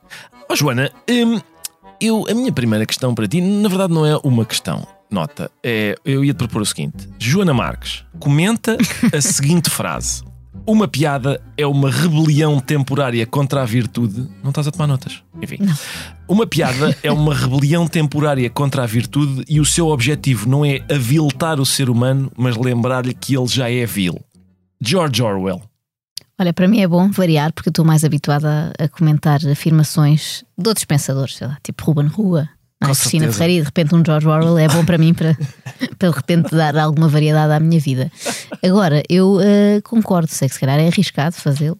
[0.50, 1.40] Oh, Joana, hum,
[1.98, 4.86] eu, a minha primeira questão para ti, na verdade, não é uma questão.
[5.10, 8.76] Nota, é, eu ia te propor o seguinte: Joana Marques, comenta
[9.16, 10.22] a seguinte frase.
[10.66, 14.28] Uma piada é uma rebelião temporária contra a virtude.
[14.42, 15.22] Não estás a tomar notas?
[15.40, 15.58] Enfim.
[16.28, 20.80] Uma piada é uma rebelião temporária contra a virtude e o seu objetivo não é
[20.90, 24.20] aviltar o ser humano, mas lembrar-lhe que ele já é vil.
[24.80, 25.62] George Orwell.
[26.38, 30.68] Olha, para mim é bom variar porque eu estou mais habituada a comentar afirmações de
[30.68, 32.48] outros pensadores, sei lá, tipo Ruben Rua,
[32.86, 33.38] Com Cristina certeza.
[33.38, 35.36] Ferreira e de repente um George Orwell é bom para mim para,
[35.98, 38.10] para de repente dar alguma variedade à minha vida.
[38.62, 41.78] Agora, eu eh, concordo, sei que se calhar é arriscado fazê-lo,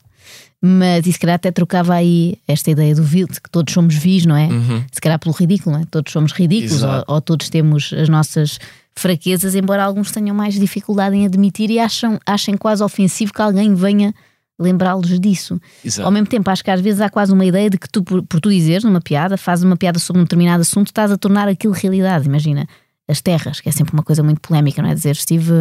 [0.61, 3.95] mas e se calhar até trocava aí esta ideia do vil, de que todos somos
[3.95, 4.49] vis, não é?
[4.93, 5.87] Se calhar pelo ridículo, não é?
[5.91, 8.59] Todos somos ridículos ou, ou todos temos as nossas
[8.95, 13.75] fraquezas, embora alguns tenham mais dificuldade em admitir e acham, achem quase ofensivo que alguém
[13.75, 14.15] venha
[14.63, 15.61] lembrá-los disso.
[15.85, 16.07] Exato.
[16.07, 18.23] Ao mesmo tempo, acho que às vezes há quase uma ideia de que tu, por,
[18.23, 21.49] por tu dizeres numa piada, fazes uma piada sobre um determinado assunto, estás a tornar
[21.49, 22.27] aquilo realidade.
[22.27, 22.67] Imagina,
[23.09, 24.95] as terras, que é sempre uma coisa muito polémica, não é?
[24.95, 25.53] Dizer, estive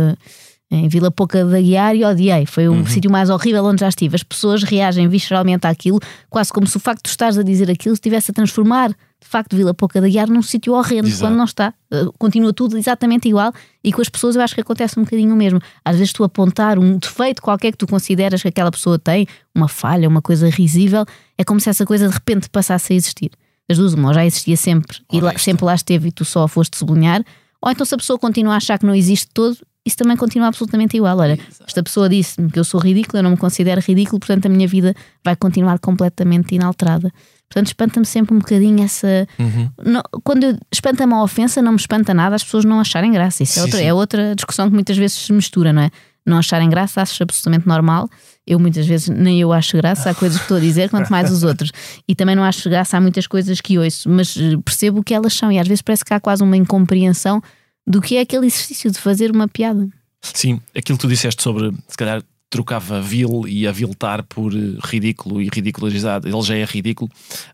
[0.71, 2.45] em Vila Pouca da Guiar e odiei.
[2.45, 4.15] Foi o sítio mais horrível onde já estive.
[4.15, 7.69] As pessoas reagem visceralmente àquilo, quase como se o facto de tu estares a dizer
[7.69, 11.23] aquilo estivesse a transformar, de facto, Vila Pouca da Guiar num sítio horrendo, Exato.
[11.23, 11.73] quando não está.
[11.93, 13.53] Uh, Continua tudo exatamente igual
[13.83, 15.59] e com as pessoas eu acho que acontece um bocadinho o mesmo.
[15.85, 19.67] Às vezes tu apontar um defeito qualquer que tu consideras que aquela pessoa tem, uma
[19.67, 21.05] falha, uma coisa risível,
[21.37, 23.31] é como se essa coisa de repente passasse a existir.
[23.69, 26.47] As duas, uma, já existia sempre e lá- sempre lá esteve e tu só a
[26.47, 27.23] foste sublinhar,
[27.61, 30.47] ou então se a pessoa continua a achar que não existe todo, isso também continua
[30.47, 31.17] absolutamente igual.
[31.17, 34.49] Olha, esta pessoa disse-me que eu sou ridículo, eu não me considero ridículo, portanto a
[34.49, 37.11] minha vida vai continuar completamente inalterada.
[37.49, 39.27] Portanto, espanta-me sempre um bocadinho essa.
[39.37, 39.69] Uhum.
[39.83, 43.43] Não- quando eu- espanta-me a ofensa, não me espanta nada as pessoas não acharem graça.
[43.43, 43.85] Isso é, Sim, outra, sim.
[43.85, 45.89] é outra discussão que muitas vezes se mistura, não é?
[46.25, 48.07] Não acharem graça, acho absolutamente normal.
[48.47, 51.29] Eu muitas vezes nem eu acho graça há coisas que estou a dizer, quanto mais
[51.31, 51.71] os outros.
[52.07, 55.13] E também não acho graça há muitas coisas que ouço, mas eh, percebo o que
[55.13, 57.41] elas são e às vezes parece que há quase uma incompreensão
[57.85, 59.87] do que é aquele exercício de fazer uma piada.
[60.21, 65.41] Sim, aquilo que tu disseste sobre, se calhar, trocava vil e aviltar por eh, ridículo
[65.41, 66.27] e ridicularizado.
[66.27, 67.09] Ele já é ridículo.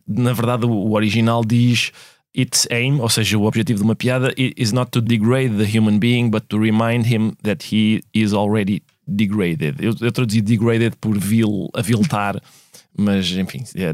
[0.05, 1.91] Na verdade, o original diz.
[2.35, 5.97] Its aim, ou seja, o objetivo de uma piada, is not to degrade the human
[5.97, 9.77] being, but to remind him that he is already degraded.
[9.79, 12.39] Eu, eu traduzi degraded por vil, aviltar,
[12.97, 13.93] mas enfim, é,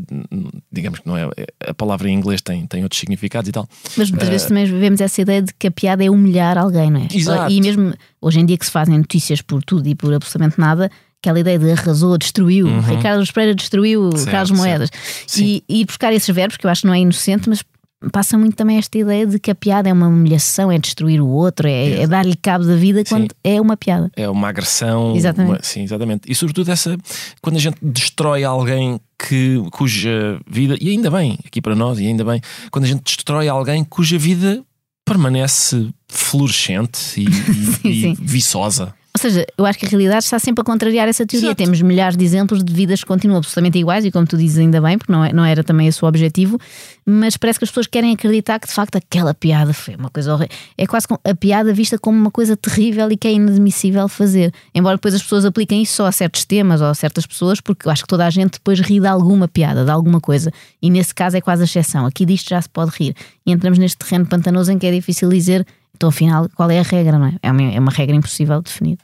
[0.71, 1.29] digamos que não é.
[1.67, 3.67] A palavra em inglês tem, tem outros significados e tal.
[3.97, 7.01] Mas muitas vezes também vemos essa ideia de que a piada é humilhar alguém, não
[7.01, 7.07] é?
[7.13, 7.51] Exato.
[7.51, 10.89] E mesmo hoje em dia que se fazem notícias por tudo e por absolutamente nada,
[11.21, 14.51] aquela ideia de arrasou, destruiu, Ricardo Pereira destruiu Certo, Carlos.
[14.51, 14.89] Moedas.
[15.37, 17.63] E, e buscar esses verbos, que eu acho que não é inocente, mas
[18.11, 21.27] passa muito também esta ideia de que a piada é uma humilhação, é destruir o
[21.27, 24.11] outro, é, é dar-lhe cabo da vida quando é uma piada.
[24.15, 25.15] é uma agressão.
[25.15, 25.51] Exatamente.
[25.53, 26.31] uma- sim, exatamente.
[26.31, 26.97] E sobretudo essa
[27.41, 32.05] quando a gente destrói alguém que, cuja vida, e ainda bem, aqui para nós, e
[32.07, 34.61] ainda bem, quando a gente destrói alguém cuja vida
[35.05, 38.17] permanece florescente e, e- e sim.
[38.19, 38.93] viçosa.
[39.15, 41.49] Ou seja, eu acho que a realidade está sempre a contrariar essa teoria.
[41.49, 41.63] Exato.
[41.63, 44.81] Temos milhares de exemplos de vidas que continuam absolutamente iguais, e como tu dizes, ainda
[44.81, 46.57] bem, porque não, é- não era também esse o objetivo,
[47.05, 50.33] mas parece que as pessoas querem acreditar que de facto aquela piada foi uma coisa
[50.33, 50.49] horrível.
[50.75, 54.51] É quase a piada vista como uma coisa terrível e que é inadmissível fazer.
[54.73, 57.87] Embora depois as pessoas apliquem isso só a certos temas ou a certas pessoas, porque
[57.87, 60.51] eu acho que toda a gente depois ri de alguma piada, de alguma coisa.
[60.81, 62.07] E nesse caso é quase a exceção.
[62.07, 63.15] Aqui disto já se pode rir.
[63.45, 65.63] E entramos neste terreno pantanoso em que é difícil dizer.
[65.95, 67.37] Então, afinal, qual é a regra, não é?
[67.41, 68.97] É uma, é uma regra impossível de definir.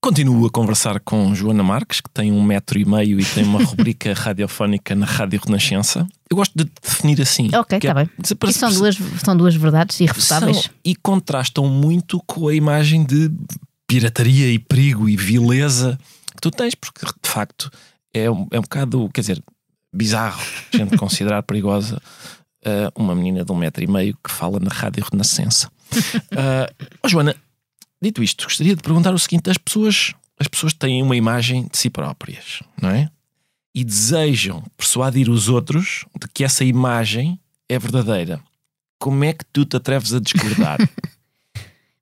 [0.00, 3.62] Continuo a conversar com Joana Marques, que tem um metro e meio e tem uma
[3.64, 6.06] rubrica radiofónica na Rádio Renascença.
[6.30, 7.48] Eu gosto de definir assim.
[7.54, 8.10] Ok, está é- bem.
[8.22, 10.58] Isso são duas, são duas verdades irrefutáveis.
[10.58, 13.32] São, e contrastam muito com a imagem de
[13.88, 15.98] pirataria e perigo e vileza
[16.34, 17.70] que tu tens, porque de facto
[18.12, 19.42] é um, é um bocado, quer dizer,
[19.92, 22.00] bizarro a gente considerar perigosa
[22.64, 25.70] uh, uma menina de um metro e meio que fala na Rádio Renascença.
[26.32, 27.36] Uh, oh, Joana,
[28.00, 31.78] dito isto, gostaria de perguntar o seguinte: as pessoas, as pessoas têm uma imagem de
[31.78, 33.10] si próprias, não é?
[33.74, 38.40] E desejam persuadir os outros de que essa imagem é verdadeira.
[38.98, 40.78] Como é que tu te atreves a discordar?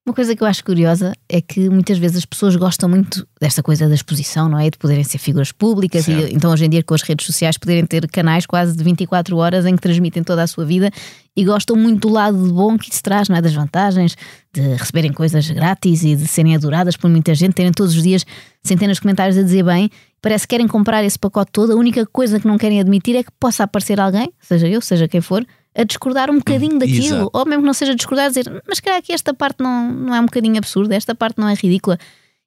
[0.06, 3.62] Uma coisa que eu acho curiosa é que muitas vezes as pessoas gostam muito desta
[3.62, 4.68] coisa da exposição, não é?
[4.68, 6.30] De poderem ser figuras públicas Certo.
[6.30, 9.34] e então hoje em dia com as redes sociais poderem ter canais quase de 24
[9.38, 10.90] horas em que transmitem toda a sua vida
[11.34, 13.40] e gostam muito do lado bom que isso traz, não é?
[13.40, 14.14] Das vantagens
[14.52, 18.26] de receberem coisas grátis e de serem adoradas por muita gente, terem todos os dias
[18.62, 19.88] centenas de comentários a dizer bem.
[20.20, 21.72] Parece que querem comprar esse pacote todo.
[21.72, 25.08] A única coisa que não querem admitir é que possa aparecer alguém, seja eu, seja
[25.08, 27.30] quem for, a discordar um bocadinho daquilo exato.
[27.32, 30.20] ou mesmo que não seja discordar, dizer, mas calhar aqui esta parte não, não é
[30.20, 31.98] um bocadinho absurda, esta parte não é ridícula.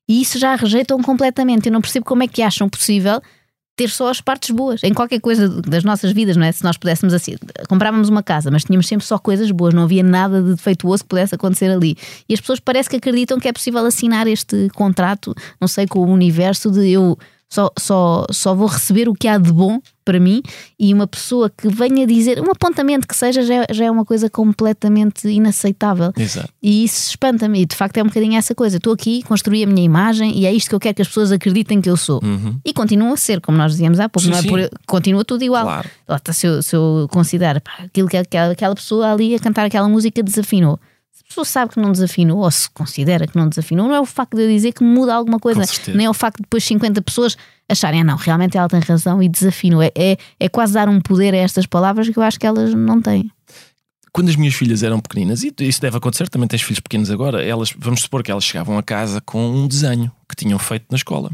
[0.08, 1.68] E isso já rejeitam completamente.
[1.68, 3.22] Eu não percebo como é que acham possível
[3.76, 6.52] ter só as partes boas em qualquer coisa das nossas vidas, não é?
[6.52, 7.36] Se nós pudéssemos assim,
[7.70, 11.10] comprávamos uma casa, mas tínhamos sempre só coisas boas, não havia nada de defeituoso que
[11.10, 11.96] pudesse acontecer ali.
[12.28, 16.00] E as pessoas parece que acreditam que é possível assinar este contrato, não sei, com
[16.00, 17.18] o universo de eu
[17.50, 20.42] só, só, só vou receber o que há de bom para mim
[20.80, 24.30] e uma pessoa que venha dizer um apontamento que seja já, já é uma coisa
[24.30, 26.12] completamente inaceitável.
[26.18, 26.50] Exato.
[26.62, 27.62] E isso espanta-me.
[27.62, 28.78] E de facto é um bocadinho essa coisa.
[28.78, 31.32] Estou aqui, construí a minha imagem e é isto que eu quero que as pessoas
[31.32, 32.22] acreditem que eu sou.
[32.24, 32.60] Uhum.
[32.66, 35.44] E continua a ser, como nós dizíamos há pouco, Sim, não é por- continua tudo
[35.44, 35.64] igual.
[35.64, 35.90] Claro.
[36.32, 39.88] Se, eu, se eu considero pá, aquilo que aquela, aquela pessoa ali a cantar aquela
[39.88, 40.80] música desafinou.
[41.28, 44.36] Pessoa sabe que não desafinou, ou se considera que não desafinou, não é o facto
[44.36, 45.62] de eu dizer que muda alguma coisa,
[45.94, 47.38] nem é o facto de depois 50 pessoas
[47.70, 49.82] acharem, ah, não, realmente ela tem razão e desafinou.
[49.82, 52.74] É, é, é quase dar um poder a estas palavras que eu acho que elas
[52.74, 53.30] não têm.
[54.14, 57.44] Quando as minhas filhas eram pequeninas, e isso deve acontecer, também tens filhos pequenos agora,
[57.44, 60.96] elas, vamos supor que elas chegavam a casa com um desenho que tinham feito na
[60.96, 61.30] escola.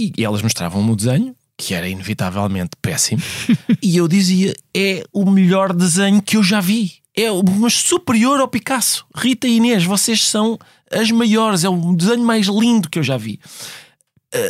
[0.00, 3.22] E, e elas mostravam-me o desenho, que era inevitavelmente péssimo,
[3.80, 7.03] e eu dizia: é o melhor desenho que eu já vi.
[7.16, 7.26] É
[7.58, 9.06] mas superior ao Picasso.
[9.14, 10.58] Rita e Inês, vocês são
[10.90, 13.38] as maiores, é o desenho mais lindo que eu já vi.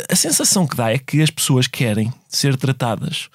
[0.09, 3.29] A sensação que dá é que as pessoas querem ser tratadas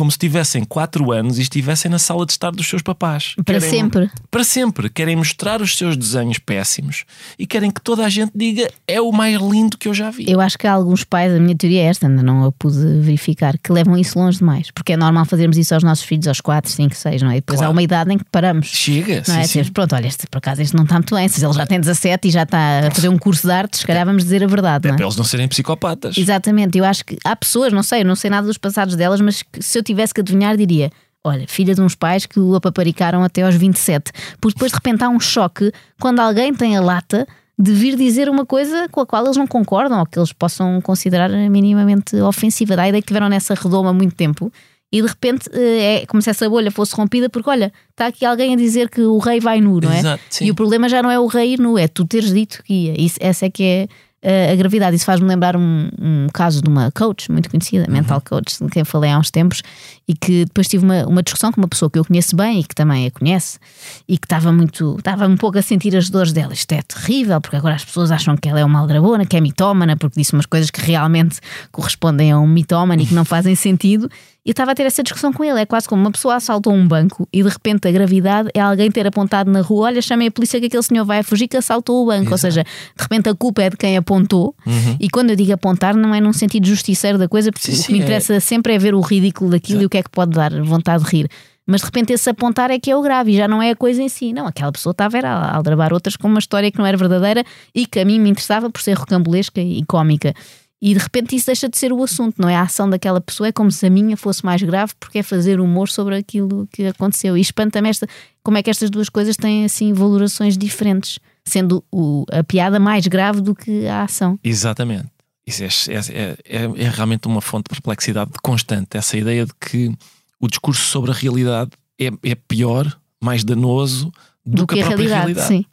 [0.00, 3.34] como se tivessem 4 anos e estivessem na sala de estar dos seus papás.
[3.44, 4.10] Para Querem- sempre.
[4.30, 4.88] Para sempre.
[4.88, 7.04] Querem mostrar os seus desenhos péssimos
[7.38, 10.24] e querem que toda a gente diga é o mais lindo que eu já vi.
[10.26, 12.78] Eu acho que há alguns pais, a minha teoria é esta, ainda não a pude
[13.00, 14.70] verificar, que levam isso longe demais.
[14.70, 17.34] Porque é normal fazermos isso aos nossos filhos aos 4, 5, 6, não é?
[17.36, 17.70] E depois Claro.
[17.70, 18.68] há uma idade em que paramos.
[18.68, 19.42] Chega, Não é?
[19.42, 19.48] sim.
[19.48, 21.28] Dizemos, pronto, olha, este, por acaso este não está muito bem.
[21.28, 23.86] Se ele já tem 17 e já está a fazer um curso de artes, se
[23.86, 24.96] calhar vamos dizer a verdade, não é?
[24.96, 26.16] Para eles não serem psicopatas.
[26.16, 29.20] Exatamente, eu acho que há pessoas, não sei, eu não sei nada dos passados delas,
[29.20, 30.90] mas se eu tivesse que adivinhar, diria:
[31.24, 34.12] olha, filha de uns pais que o apaparicaram até aos 27.
[34.40, 37.26] Porque depois de repente há um choque quando alguém tem a lata
[37.58, 40.80] de vir dizer uma coisa com a qual eles não concordam ou que eles possam
[40.80, 42.74] considerar minimamente ofensiva.
[42.74, 44.50] Da ideia que tiveram nessa redoma há muito tempo.
[44.92, 48.24] E de repente eh, é como se essa bolha fosse rompida, porque olha, está aqui
[48.24, 50.00] alguém a dizer que o rei vai nu, não é?
[50.00, 50.22] Exato.
[50.40, 52.72] E o problema já não é o rei ir nu, é tu teres dito que
[52.72, 53.00] ia.
[53.00, 53.88] Isso, essa é que é
[54.22, 54.96] a gravidade.
[54.96, 57.94] Isso faz-me lembrar um, um caso de uma coach muito conhecida, Uhum.
[57.94, 59.62] mental coach, de quem falei há uns tempos,
[60.06, 62.64] e que depois tive uma, uma discussão com uma pessoa que eu conheço bem e
[62.64, 63.58] que também a conhece,
[64.06, 66.52] e que estava muito, estava um pouco a sentir as dores dela.
[66.52, 69.40] Isto é terrível, porque agora as pessoas acham que ela é uma aldrabona, que é
[69.40, 71.40] mitómana, porque disse umas coisas que realmente
[71.72, 74.10] correspondem a um mitómano e que não fazem sentido.
[74.44, 75.60] E eu estava a ter essa discussão com ele.
[75.60, 78.90] É quase como uma pessoa assaltou um banco e de repente a gravidade é alguém
[78.90, 82.02] ter apontado na rua: olha, chamei a polícia que aquele senhor vai fugir que assaltou
[82.02, 82.30] o banco.
[82.32, 84.54] Ou seja, de repente a culpa é de quem apontou.
[84.98, 87.76] E quando eu digo apontar, não é num sentido justiceiro da coisa, porque Uhum.
[87.76, 89.90] Sim, o que sim, me é- interessa sempre é ver o ridículo daquilo e o
[89.90, 91.28] que é que pode dar vontade de rir.
[91.66, 93.76] Mas de repente esse apontar é que é o grave e já não é a
[93.76, 94.32] coisa em si.
[94.32, 97.86] Não, aquela pessoa estava a aldrabar outras com uma história que não era verdadeira e
[97.86, 100.34] que a mim me interessava por ser rocambolesca e cómica.
[100.82, 102.56] E de repente isso deixa de ser o assunto, não é?
[102.56, 105.60] A ação daquela pessoa é como se a minha fosse mais grave porque é fazer
[105.60, 107.36] humor sobre aquilo que aconteceu.
[107.36, 108.06] E espanta-me esta,
[108.42, 113.06] como é que estas duas coisas têm assim valorações diferentes, sendo o- a piada mais
[113.06, 114.38] grave do que a ação.
[114.42, 115.06] Exatamente.
[115.46, 118.96] Isso é, é, é- é realmente uma fonte de perplexidade constante.
[118.96, 119.92] Essa ideia de que
[120.40, 124.10] o discurso sobre a realidade é, é pior, mais danoso
[124.46, 125.46] do, que, a própria realidade.
[125.46, 125.64] sim.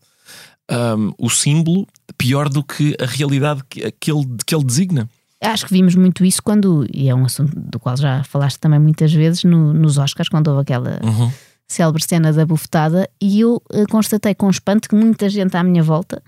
[0.70, 5.10] Um, o símbolo pior do que a realidade que, que, ele, que ele designa.
[5.42, 8.78] Acho que vimos muito isso quando, e é um assunto do qual já falaste também
[8.80, 11.32] muitas vezes, no- nos Oscars, quando houve aquela Uhum.
[11.68, 15.82] célebre cena da bufetada, e eu eh, constatei com espanto que muita gente à minha
[15.84, 16.22] volta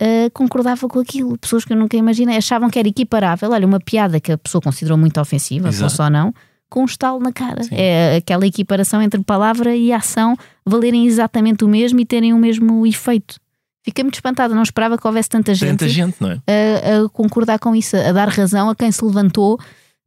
[0.00, 1.36] eh, concordava com aquilo.
[1.38, 3.50] Pessoas que eu nunca imaginei achavam que era equiparável.
[3.50, 6.32] Olha, uma piada que a pessoa considerou muito ofensiva, fosse ou não,
[6.68, 7.64] com um estalo na cara.
[7.64, 7.74] Sim.
[7.74, 12.86] É aquela equiparação entre palavra e ação valerem exatamente o mesmo e terem o mesmo
[12.86, 13.40] efeito.
[13.82, 16.34] Fiquei muito espantada, não esperava que houvesse tanta gente Tanta gente, não é?
[16.46, 19.58] a, a concordar com isso, a dar razão a quem se levantou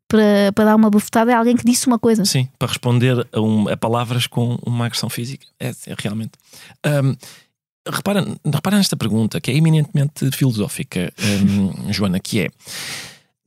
[0.08, 2.24] para, para dar uma bufetada a alguém que disse uma coisa.
[2.24, 5.46] Sim, para responder a, um- a palavras com uma agressão física.
[5.60, 6.34] É, é realmente.
[6.86, 7.16] Um,
[7.92, 11.12] repara, repara nesta pergunta, que é eminentemente filosófica,
[11.44, 12.50] um, Joana, que é.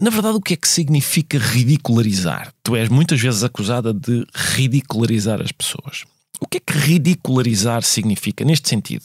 [0.00, 2.52] Na verdade, o que é que significa ridicularizar?
[2.64, 6.04] Tu és muitas vezes acusada de ridicularizar as pessoas.
[6.40, 9.04] O que é que ridicularizar significa neste sentido?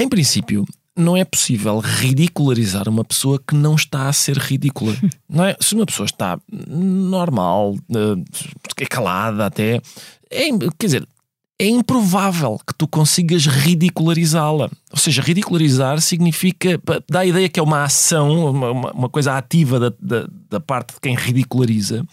[0.00, 0.64] Em princípio,
[0.96, 4.96] não é possível ridicularizar uma pessoa que não está a ser ridícula.
[5.28, 5.54] Não é?
[5.60, 7.76] Se uma pessoa está normal,
[8.78, 9.80] é calada até,
[10.30, 10.48] é,
[10.78, 11.08] quer dizer,
[11.58, 14.70] é improvável que tu consigas ridicularizá-la.
[14.90, 16.80] Ou seja, ridicularizar significa.
[17.06, 20.94] dá a ideia que é uma ação, uma, uma coisa ativa da, da, da, parte
[20.94, 22.06] de quem ridiculariza,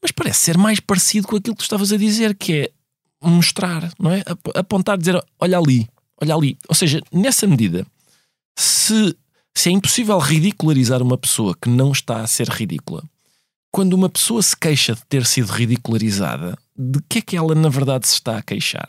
[0.00, 2.70] mas parece ser mais parecido com aquilo que tu estavas a dizer, que é
[3.20, 4.22] mostrar, não é?
[4.54, 5.88] Apontar, dizer, olha ali,
[6.22, 6.56] olha ali.
[6.68, 7.84] Ou seja, nessa medida,
[8.56, 9.14] se,
[9.54, 13.02] se é impossível ridicularizar uma pessoa que não está a ser ridícula,
[13.72, 17.68] quando uma pessoa se queixa de ter sido ridicularizada, de que é que ela na
[17.68, 18.88] verdade se está a queixar?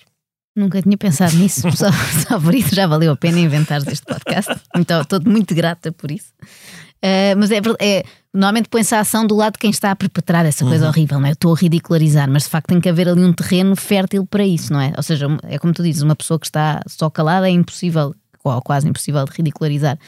[0.55, 1.87] Nunca tinha pensado nisso, só,
[2.27, 4.53] só por isso já valeu a pena inventar este podcast.
[4.75, 6.31] Então estou muito grata por isso.
[7.03, 10.45] Uh, mas é, é normalmente põe-se a ação do lado de quem está a perpetrar
[10.45, 10.89] essa coisa uhum.
[10.89, 11.31] horrível, não é?
[11.31, 14.45] Eu estou a ridicularizar, mas de facto tem que haver ali um terreno fértil para
[14.45, 14.93] isso, não é?
[14.95, 18.61] Ou seja, é como tu dizes, uma pessoa que está só calada é impossível, ou
[18.61, 19.99] quase impossível de ridicularizar.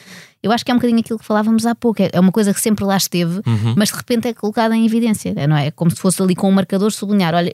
[0.42, 2.54] Eu acho que é um bocadinho aquilo que falávamos há pouco, é, é uma coisa
[2.54, 3.76] que sempre lá esteve, uhum.
[3.76, 5.68] mas de repente é colocada em evidência, não é?
[5.68, 7.54] É como se fosse ali com um marcador sublinhar, olha,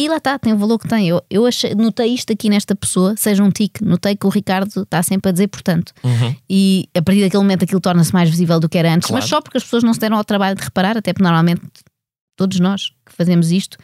[0.00, 1.06] e lá está, tem o valor que tem.
[1.06, 4.82] Eu, eu achei, notei isto aqui nesta pessoa, seja um tique, notei que o Ricardo
[4.82, 5.92] está sempre a dizer portanto.
[6.02, 6.34] Uhum.
[6.48, 9.22] E a partir daquele momento aquilo torna-se mais visível do que era antes, claro.
[9.22, 11.60] mas só porque as pessoas não se deram ao trabalho de reparar, até porque normalmente
[12.34, 13.76] todos nós que fazemos isto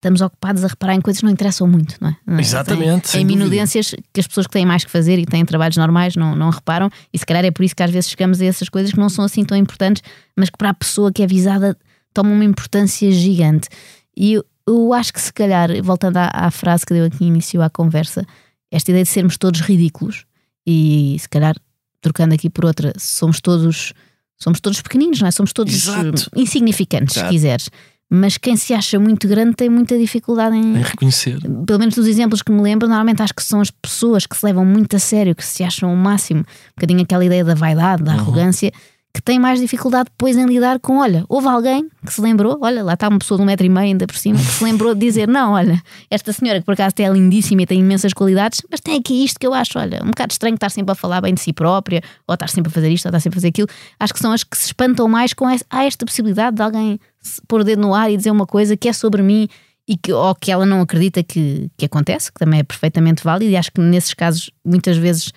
[0.00, 2.16] estamos ocupados a reparar em coisas que não interessam muito, não é?
[2.26, 2.40] é?
[2.40, 3.16] Exatamente.
[3.16, 6.16] Em, em minudências que as pessoas que têm mais que fazer e têm trabalhos normais
[6.16, 8.68] não, não reparam, e se calhar é por isso que às vezes chegamos a essas
[8.68, 10.02] coisas que não são assim tão importantes,
[10.36, 11.76] mas que para a pessoa que é visada
[12.12, 13.68] tomam uma importância gigante.
[14.16, 17.60] E eu, eu acho que se calhar, voltando à, à frase que deu aqui início
[17.62, 18.24] à conversa,
[18.70, 20.24] esta ideia de sermos todos ridículos
[20.66, 21.54] e se calhar
[22.00, 23.92] trocando aqui por outra, somos todos
[24.36, 25.30] somos todos pequeninos, não é?
[25.30, 26.30] Somos todos Exato.
[26.34, 27.28] insignificantes, Exato.
[27.28, 27.70] se quiseres
[28.12, 31.38] mas quem se acha muito grande tem muita dificuldade em, em, reconhecer.
[31.64, 34.44] Pelo menos dos exemplos que me lembro, normalmente acho que são as pessoas que se
[34.44, 38.02] levam muito a sério, que se acham o máximo, um bocadinho aquela ideia da vaidade,
[38.02, 38.18] da uhum.
[38.18, 38.72] arrogância,
[39.12, 42.82] que tem mais dificuldade depois em lidar com, olha, houve alguém que se lembrou, olha,
[42.82, 44.94] lá está uma pessoa de um metro e meio ainda por cima, que se lembrou
[44.94, 48.62] de dizer, não, olha, esta senhora que por acaso é lindíssima e tem imensas qualidades,
[48.70, 51.20] mas tem aqui isto que eu acho, olha, um bocado estranho estar sempre a falar
[51.20, 53.48] bem de si própria, ou estar sempre a fazer isto, ou estar sempre a fazer
[53.48, 53.68] aquilo.
[53.98, 57.00] Acho que são as que se espantam mais com essa, esta possibilidade de alguém
[57.48, 59.48] pôr o dedo no ar e dizer uma coisa que é sobre mim
[59.88, 63.50] e que, ou que ela não acredita que, que acontece, que também é perfeitamente válido,
[63.50, 65.32] e acho que nesses casos muitas vezes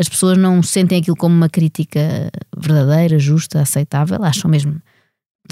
[0.00, 4.80] as pessoas não sentem aquilo como uma crítica verdadeira, justa, aceitável, acham mesmo.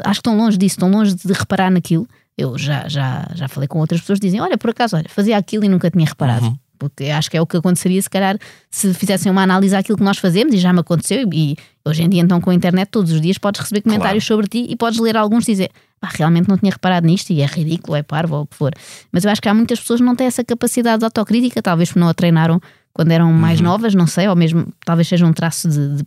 [0.05, 2.07] Acho que estão longe disso, estão longe de reparar naquilo.
[2.39, 5.37] Eu já, já, já falei com outras pessoas que dizem: Olha, por acaso, olha, fazia
[5.37, 6.47] aquilo e nunca tinha reparado.
[6.47, 6.57] Uhum.
[6.79, 8.39] Porque acho que é o que aconteceria se calhar
[8.71, 11.29] se fizessem uma análise àquilo que nós fazemos, e já me aconteceu.
[11.35, 14.43] E hoje em dia, então, com a internet, todos os dias podes receber comentários claro.
[14.43, 15.71] sobre ti e podes ler alguns e dizer:
[16.01, 18.73] ah, realmente não tinha reparado nisto e é ridículo, é parvo ou o que for.
[19.13, 21.91] Mas eu acho que há muitas pessoas que não têm essa capacidade de autocrítica, talvez
[21.91, 22.59] porque não a treinaram
[22.93, 23.67] quando eram mais uhum.
[23.67, 26.05] novas, não sei, ou mesmo talvez seja um traço de, de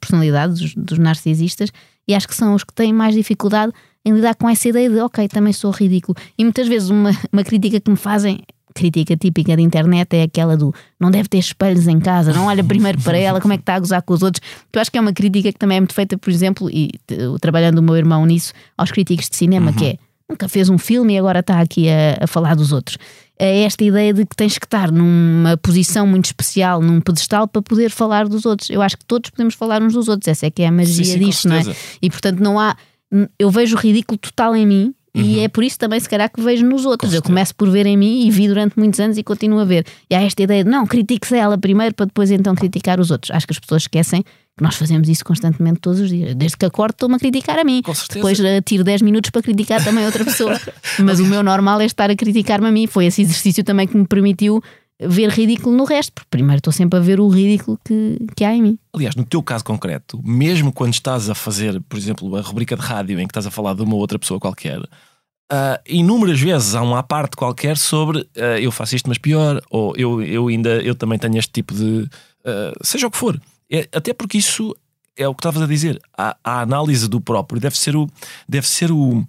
[0.00, 1.70] personalidade dos, dos, narcisistas,
[2.06, 3.72] e acho que são os que têm mais dificuldade
[4.04, 6.16] em lidar com essa ideia de ok, também sou ridículo.
[6.38, 8.40] E muitas vezes uma, uma crítica que me fazem,
[8.74, 12.62] crítica típica da internet, é aquela do não deve ter espelhos em casa, não olha
[12.62, 14.42] primeiro para ela, como é que está a gozar com os outros.
[14.72, 16.90] Eu acho que é uma crítica que também é muito feita, por exemplo, e
[17.40, 19.76] trabalhando o meu irmão nisso, aos críticos de cinema, uhum.
[19.76, 19.98] que é
[20.28, 22.98] nunca fez um filme e agora está aqui a, a falar dos outros
[23.38, 27.60] é esta ideia de que tens que estar numa posição muito especial, num pedestal, para
[27.60, 28.70] poder falar dos outros.
[28.70, 31.04] Eu acho que todos podemos falar uns dos outros, essa é que é a magia
[31.04, 31.62] sim, sim, disto, não é?
[32.00, 32.76] E portanto não há.
[33.38, 34.94] Eu vejo o ridículo total em mim.
[35.16, 35.22] Uhum.
[35.22, 37.14] E é por isso também, se calhar, que vejo nos outros.
[37.14, 39.86] Eu começo por ver em mim e vi durante muitos anos e continuo a ver.
[40.10, 43.30] E há esta ideia de não, critique-se ela primeiro para depois então criticar os outros.
[43.30, 44.24] Acho que as pessoas esquecem
[44.60, 46.34] nós fazemos isso constantemente todos os dias.
[46.34, 47.82] Desde que acordo, estou-me a criticar a mim.
[48.12, 50.58] Depois uh, tiro 10 minutos para criticar também outra pessoa.
[50.98, 52.86] Mas o meu normal é estar a criticar-me a mim.
[52.86, 54.62] Foi esse exercício também que me permitiu
[55.00, 58.54] ver ridículo no resto, porque primeiro estou sempre a ver o ridículo que, que há
[58.54, 58.78] em mim.
[58.94, 62.82] Aliás, no teu caso concreto, mesmo quando estás a fazer, por exemplo, a rubrica de
[62.82, 66.82] rádio em que estás a falar de uma outra pessoa qualquer, uh, inúmeras vezes há
[66.82, 70.94] uma parte qualquer sobre uh, eu faço isto, mas pior, ou eu, eu ainda eu
[70.94, 72.08] também tenho este tipo de.
[72.44, 73.40] Uh, seja o que for.
[73.70, 74.74] É, até porque isso
[75.16, 76.00] é o que estavas a dizer.
[76.16, 78.08] A, a, análise do próprio deve ser, o,
[78.48, 79.26] deve ser o,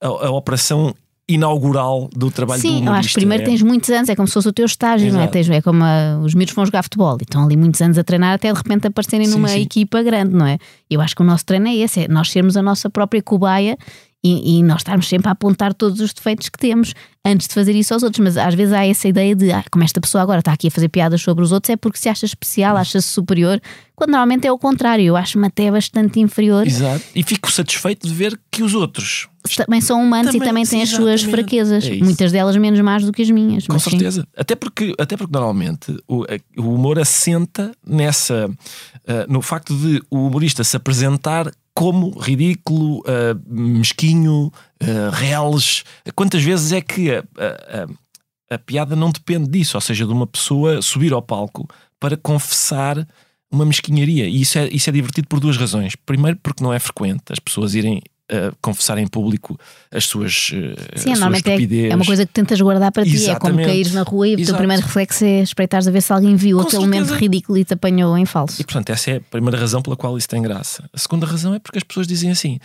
[0.00, 0.94] a, a operação
[1.34, 3.46] inaugural do trabalho Sim, do Sim, eu acho que primeiro é.
[3.46, 5.18] tens muitos anos, é como se fosse o teu estágio, Exato.
[5.18, 5.26] não é?
[5.28, 8.04] Tens, é como a, os miúdos vão jogar futebol e estão ali muitos anos a
[8.04, 9.60] treinar até de repente aparecerem sim, numa sim.
[9.60, 10.58] equipa grande, não é?
[10.90, 13.76] Eu acho que o nosso treino é esse, é nós sermos a nossa própria cobaia
[14.24, 16.94] e, e, nós estarmos sempre a apontar todos os defeitos que temos
[17.24, 18.22] antes de fazer isso aos outros.
[18.22, 20.70] Mas às vezes há essa ideia de ah, como esta pessoa agora está aqui a
[20.70, 23.60] fazer piadas sobre os outros é porque se acha especial, acha-se superior,
[23.96, 25.04] quando normalmente é o contrário.
[25.04, 26.66] Eu acho-me até bastante inferior.
[26.66, 27.02] Exato.
[27.14, 30.82] E fico satisfeito de ver que os outros também são humanos também, e também têm
[30.82, 33.66] as suas fraquezas, é muitas delas menos más do que as minhas.
[33.66, 34.26] Com certeza.
[34.36, 36.24] Até porque, até porque normalmente o,
[36.56, 38.46] o humor assenta nessa.
[38.46, 44.52] Uh, no facto de o humorista se apresentar como ridículo, uh, mesquinho,
[44.82, 45.84] uh, reles.
[46.14, 49.76] Quantas vezes é que a, a, a, piada não depende disso?
[49.76, 51.68] Ou seja, de uma pessoa subir ao palco
[51.98, 53.06] para confessar
[53.50, 54.26] uma mesquinharia.
[54.26, 55.94] E isso é, isso é divertido por duas razões.
[55.94, 58.02] Primeiro, porque não é frequente as pessoas irem
[58.32, 59.60] Uh, confessar em público
[59.90, 63.28] as suas uh, Sim, normalmente é, é, uma coisa que tentas guardar para ti.
[63.28, 64.42] É como cair na rua e Exato.
[64.42, 67.04] o teu primeiro reflexo é espreitares a ver se alguém viu Com aquele certeza.
[67.04, 68.58] momento ridículo e te apanhou em falso.
[68.58, 70.88] E portanto, essa é a primeira razão pela qual isso tem graça.
[70.94, 72.58] A segunda razão é porque as pessoas dizem assim: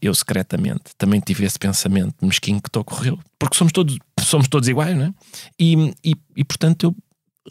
[0.00, 4.68] eu secretamente também tive esse pensamento mesquinho que te ocorreu, porque somos todos, somos todos
[4.68, 5.12] iguais, não é?
[5.58, 6.96] E, e, e portanto eu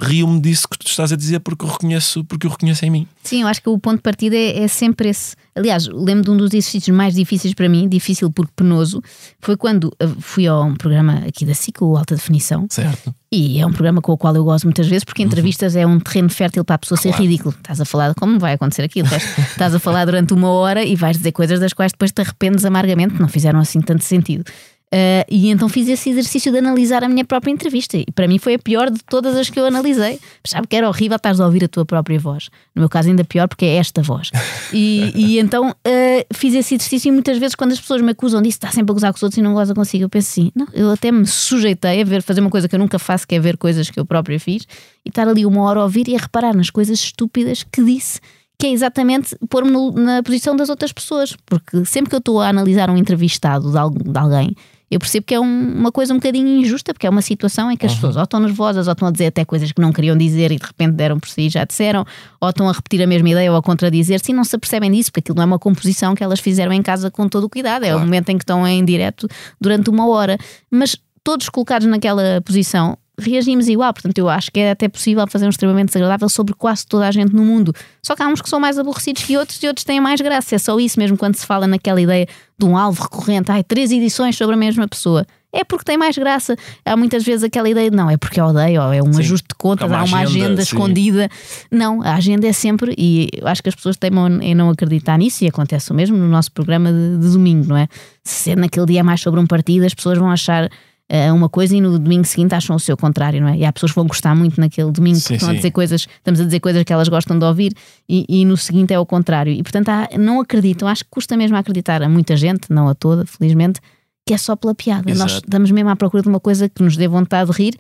[0.02, 3.08] rio-me disso que tu estás a dizer porque eu reconheço, porque eu reconheço em mim.
[3.24, 5.36] Sim, eu acho que o ponto de partida é, é sempre esse.
[5.56, 9.02] Aliás, lembro de um dos exercícios mais difíceis para mim, difícil porque penoso,
[9.40, 12.68] foi quando eh, fui a um programa aqui da SIC, o Alta Definição.
[12.70, 13.14] Certo.
[13.32, 15.82] E é um programa com o qual eu gosto muitas vezes, porque entrevistas uhum.
[15.82, 17.18] é um terreno fértil para a pessoa claro.
[17.18, 17.54] ser ridículo.
[17.58, 19.08] Estás a falar de como vai acontecer aquilo.
[19.52, 22.64] Estás a falar durante uma hora e vais dizer coisas das quais depois te arrependes
[22.64, 24.46] amargamente, não fizeram assim tanto sentido.
[24.88, 27.98] Uh, e então fiz esse exercício de analisar a minha própria entrevista.
[27.98, 30.18] E para mim foi a pior de todas as que eu analisei.
[30.46, 32.50] Sabe que era horrível estás a ouvir a tua própria voz.
[32.74, 34.32] No meu caso, ainda pior, porque é esta voz.
[34.72, 38.42] E, e então uh, fiz esse exercício e muitas vezes, quando as pessoas me acusam
[38.42, 40.52] disso, está sempre a gozar com os outros e não goza consigo, eu penso assim:
[40.56, 43.36] não, eu até me sujeitei a ver, fazer uma coisa que eu nunca faço, que
[43.36, 44.66] é ver coisas que eu própria fiz,
[45.06, 48.22] e estar ali uma hora a ouvir e a reparar nas coisas estúpidas que disse
[48.60, 51.36] que é exatamente pôr-me na posição das outras pessoas.
[51.46, 54.56] Porque sempre que eu estou a analisar um entrevistado de, alguém,
[54.90, 57.76] eu percebo que é um, uma coisa um bocadinho injusta, porque é uma situação em
[57.76, 57.98] que as uhum.
[57.98, 60.58] pessoas ou estão nervosas, ou estão a dizer até coisas que não queriam dizer e
[60.58, 62.06] de repente deram por si e já disseram,
[62.40, 65.12] ou estão a repetir a mesma ideia ou a contradizer-se e não se apercebem disso,
[65.12, 67.84] porque aquilo não é uma composição que elas fizeram em casa com todo o cuidado,
[67.84, 68.02] é claro.
[68.02, 69.28] o momento em que estão em direto
[69.60, 70.38] durante uma hora.
[70.72, 73.94] Mas todos colocados naquela posição reagimos igual.
[73.94, 77.12] Portanto, eu acho que é até possível fazer um extremamente desagradável sobre quase toda a
[77.12, 77.74] gente no mundo.
[78.02, 80.56] Só que há uns que são mais aborrecidos que outros e outros têm mais graça.
[80.56, 83.52] É só isso mesmo quando se fala naquela ideia de um alvo recorrente.
[83.52, 85.26] Ai, três edições sobre a mesma pessoa.
[85.52, 86.56] É porque tem mais graça.
[86.86, 89.22] Há muitas vezes aquela ideia de não, é porque odeio, ou é um sim.
[89.22, 91.30] ajuste de contas, uma há uma agenda, agenda escondida.
[91.72, 95.18] Não, a agenda é sempre, e eu acho que as pessoas temem em não acreditar
[95.18, 97.88] nisso, e acontece o mesmo no nosso programa de, de domingo, não é?
[98.24, 100.70] Se naquele dia é mais sobre um partido, as pessoas vão achar
[101.12, 103.58] uh, uma coisa e no domingo seguinte acham o seu contrário, não é?
[103.58, 105.56] E há pessoas que vão gostar muito naquele domingo, sim, porque estão sim.
[105.56, 107.74] a dizer coisas, estamos a dizer coisas que elas gostam de ouvir
[108.08, 109.52] e, e no seguinte é o contrário.
[109.52, 112.96] E portanto há, não acreditam, acho que custa mesmo acreditar a muita gente, não a
[112.96, 113.80] toda, felizmente,
[114.26, 115.10] que é só pela piada.
[115.10, 115.32] Exato.
[115.32, 117.76] Nós estamos mesmo à procura de uma coisa que nos dê vontade de rir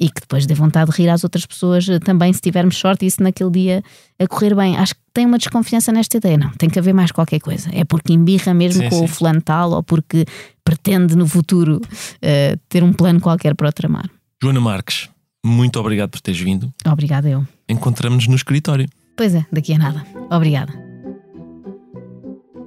[0.00, 3.04] e que depois dê vontade de rir às outras pessoas eh, também, se tivermos sorte
[3.04, 3.82] e se naquele dia
[4.18, 4.76] a correr bem.
[4.78, 6.38] Acho que tem uma desconfiança nesta ideia.
[6.38, 7.68] Não, tem que haver mais qualquer coisa.
[7.72, 9.04] É porque embirra mesmo sim, com sim.
[9.04, 10.24] o fulano tal ou porque
[10.64, 14.08] pretende no futuro uh, ter um plano qualquer para o tramar.
[14.42, 15.10] Joana Marques,
[15.44, 16.72] muito obrigado por teres vindo.
[16.86, 17.46] Obrigada eu.
[17.68, 18.88] Encontramos-nos no escritório.
[19.16, 20.06] Pois é, daqui a nada.
[20.30, 20.89] Obrigada.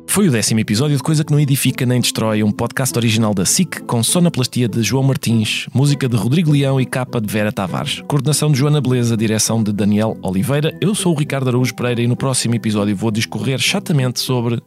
[0.08, 3.46] Foi o décimo episódio de Coisa que Não Edifica Nem Destrói, um podcast original da
[3.46, 8.02] SIC com sonoplastia de João Martins, música de Rodrigo Leão e capa de Vera Tavares,
[8.08, 10.78] coordenação de Joana Beleza, direção de Daniel Oliveira.
[10.80, 14.62] Eu sou o Ricardo Araújo Pereira e no próximo episódio vou discorrer chatamente sobre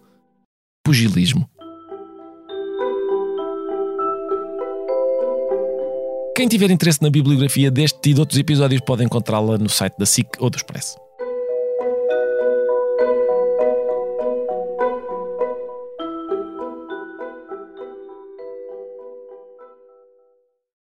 [0.85, 1.49] pugilismo.
[6.37, 10.05] Quem tiver interesse na bibliografia deste e de outros episódios pode encontrá-la no site da
[10.05, 11.06] SIC ou do Expresso.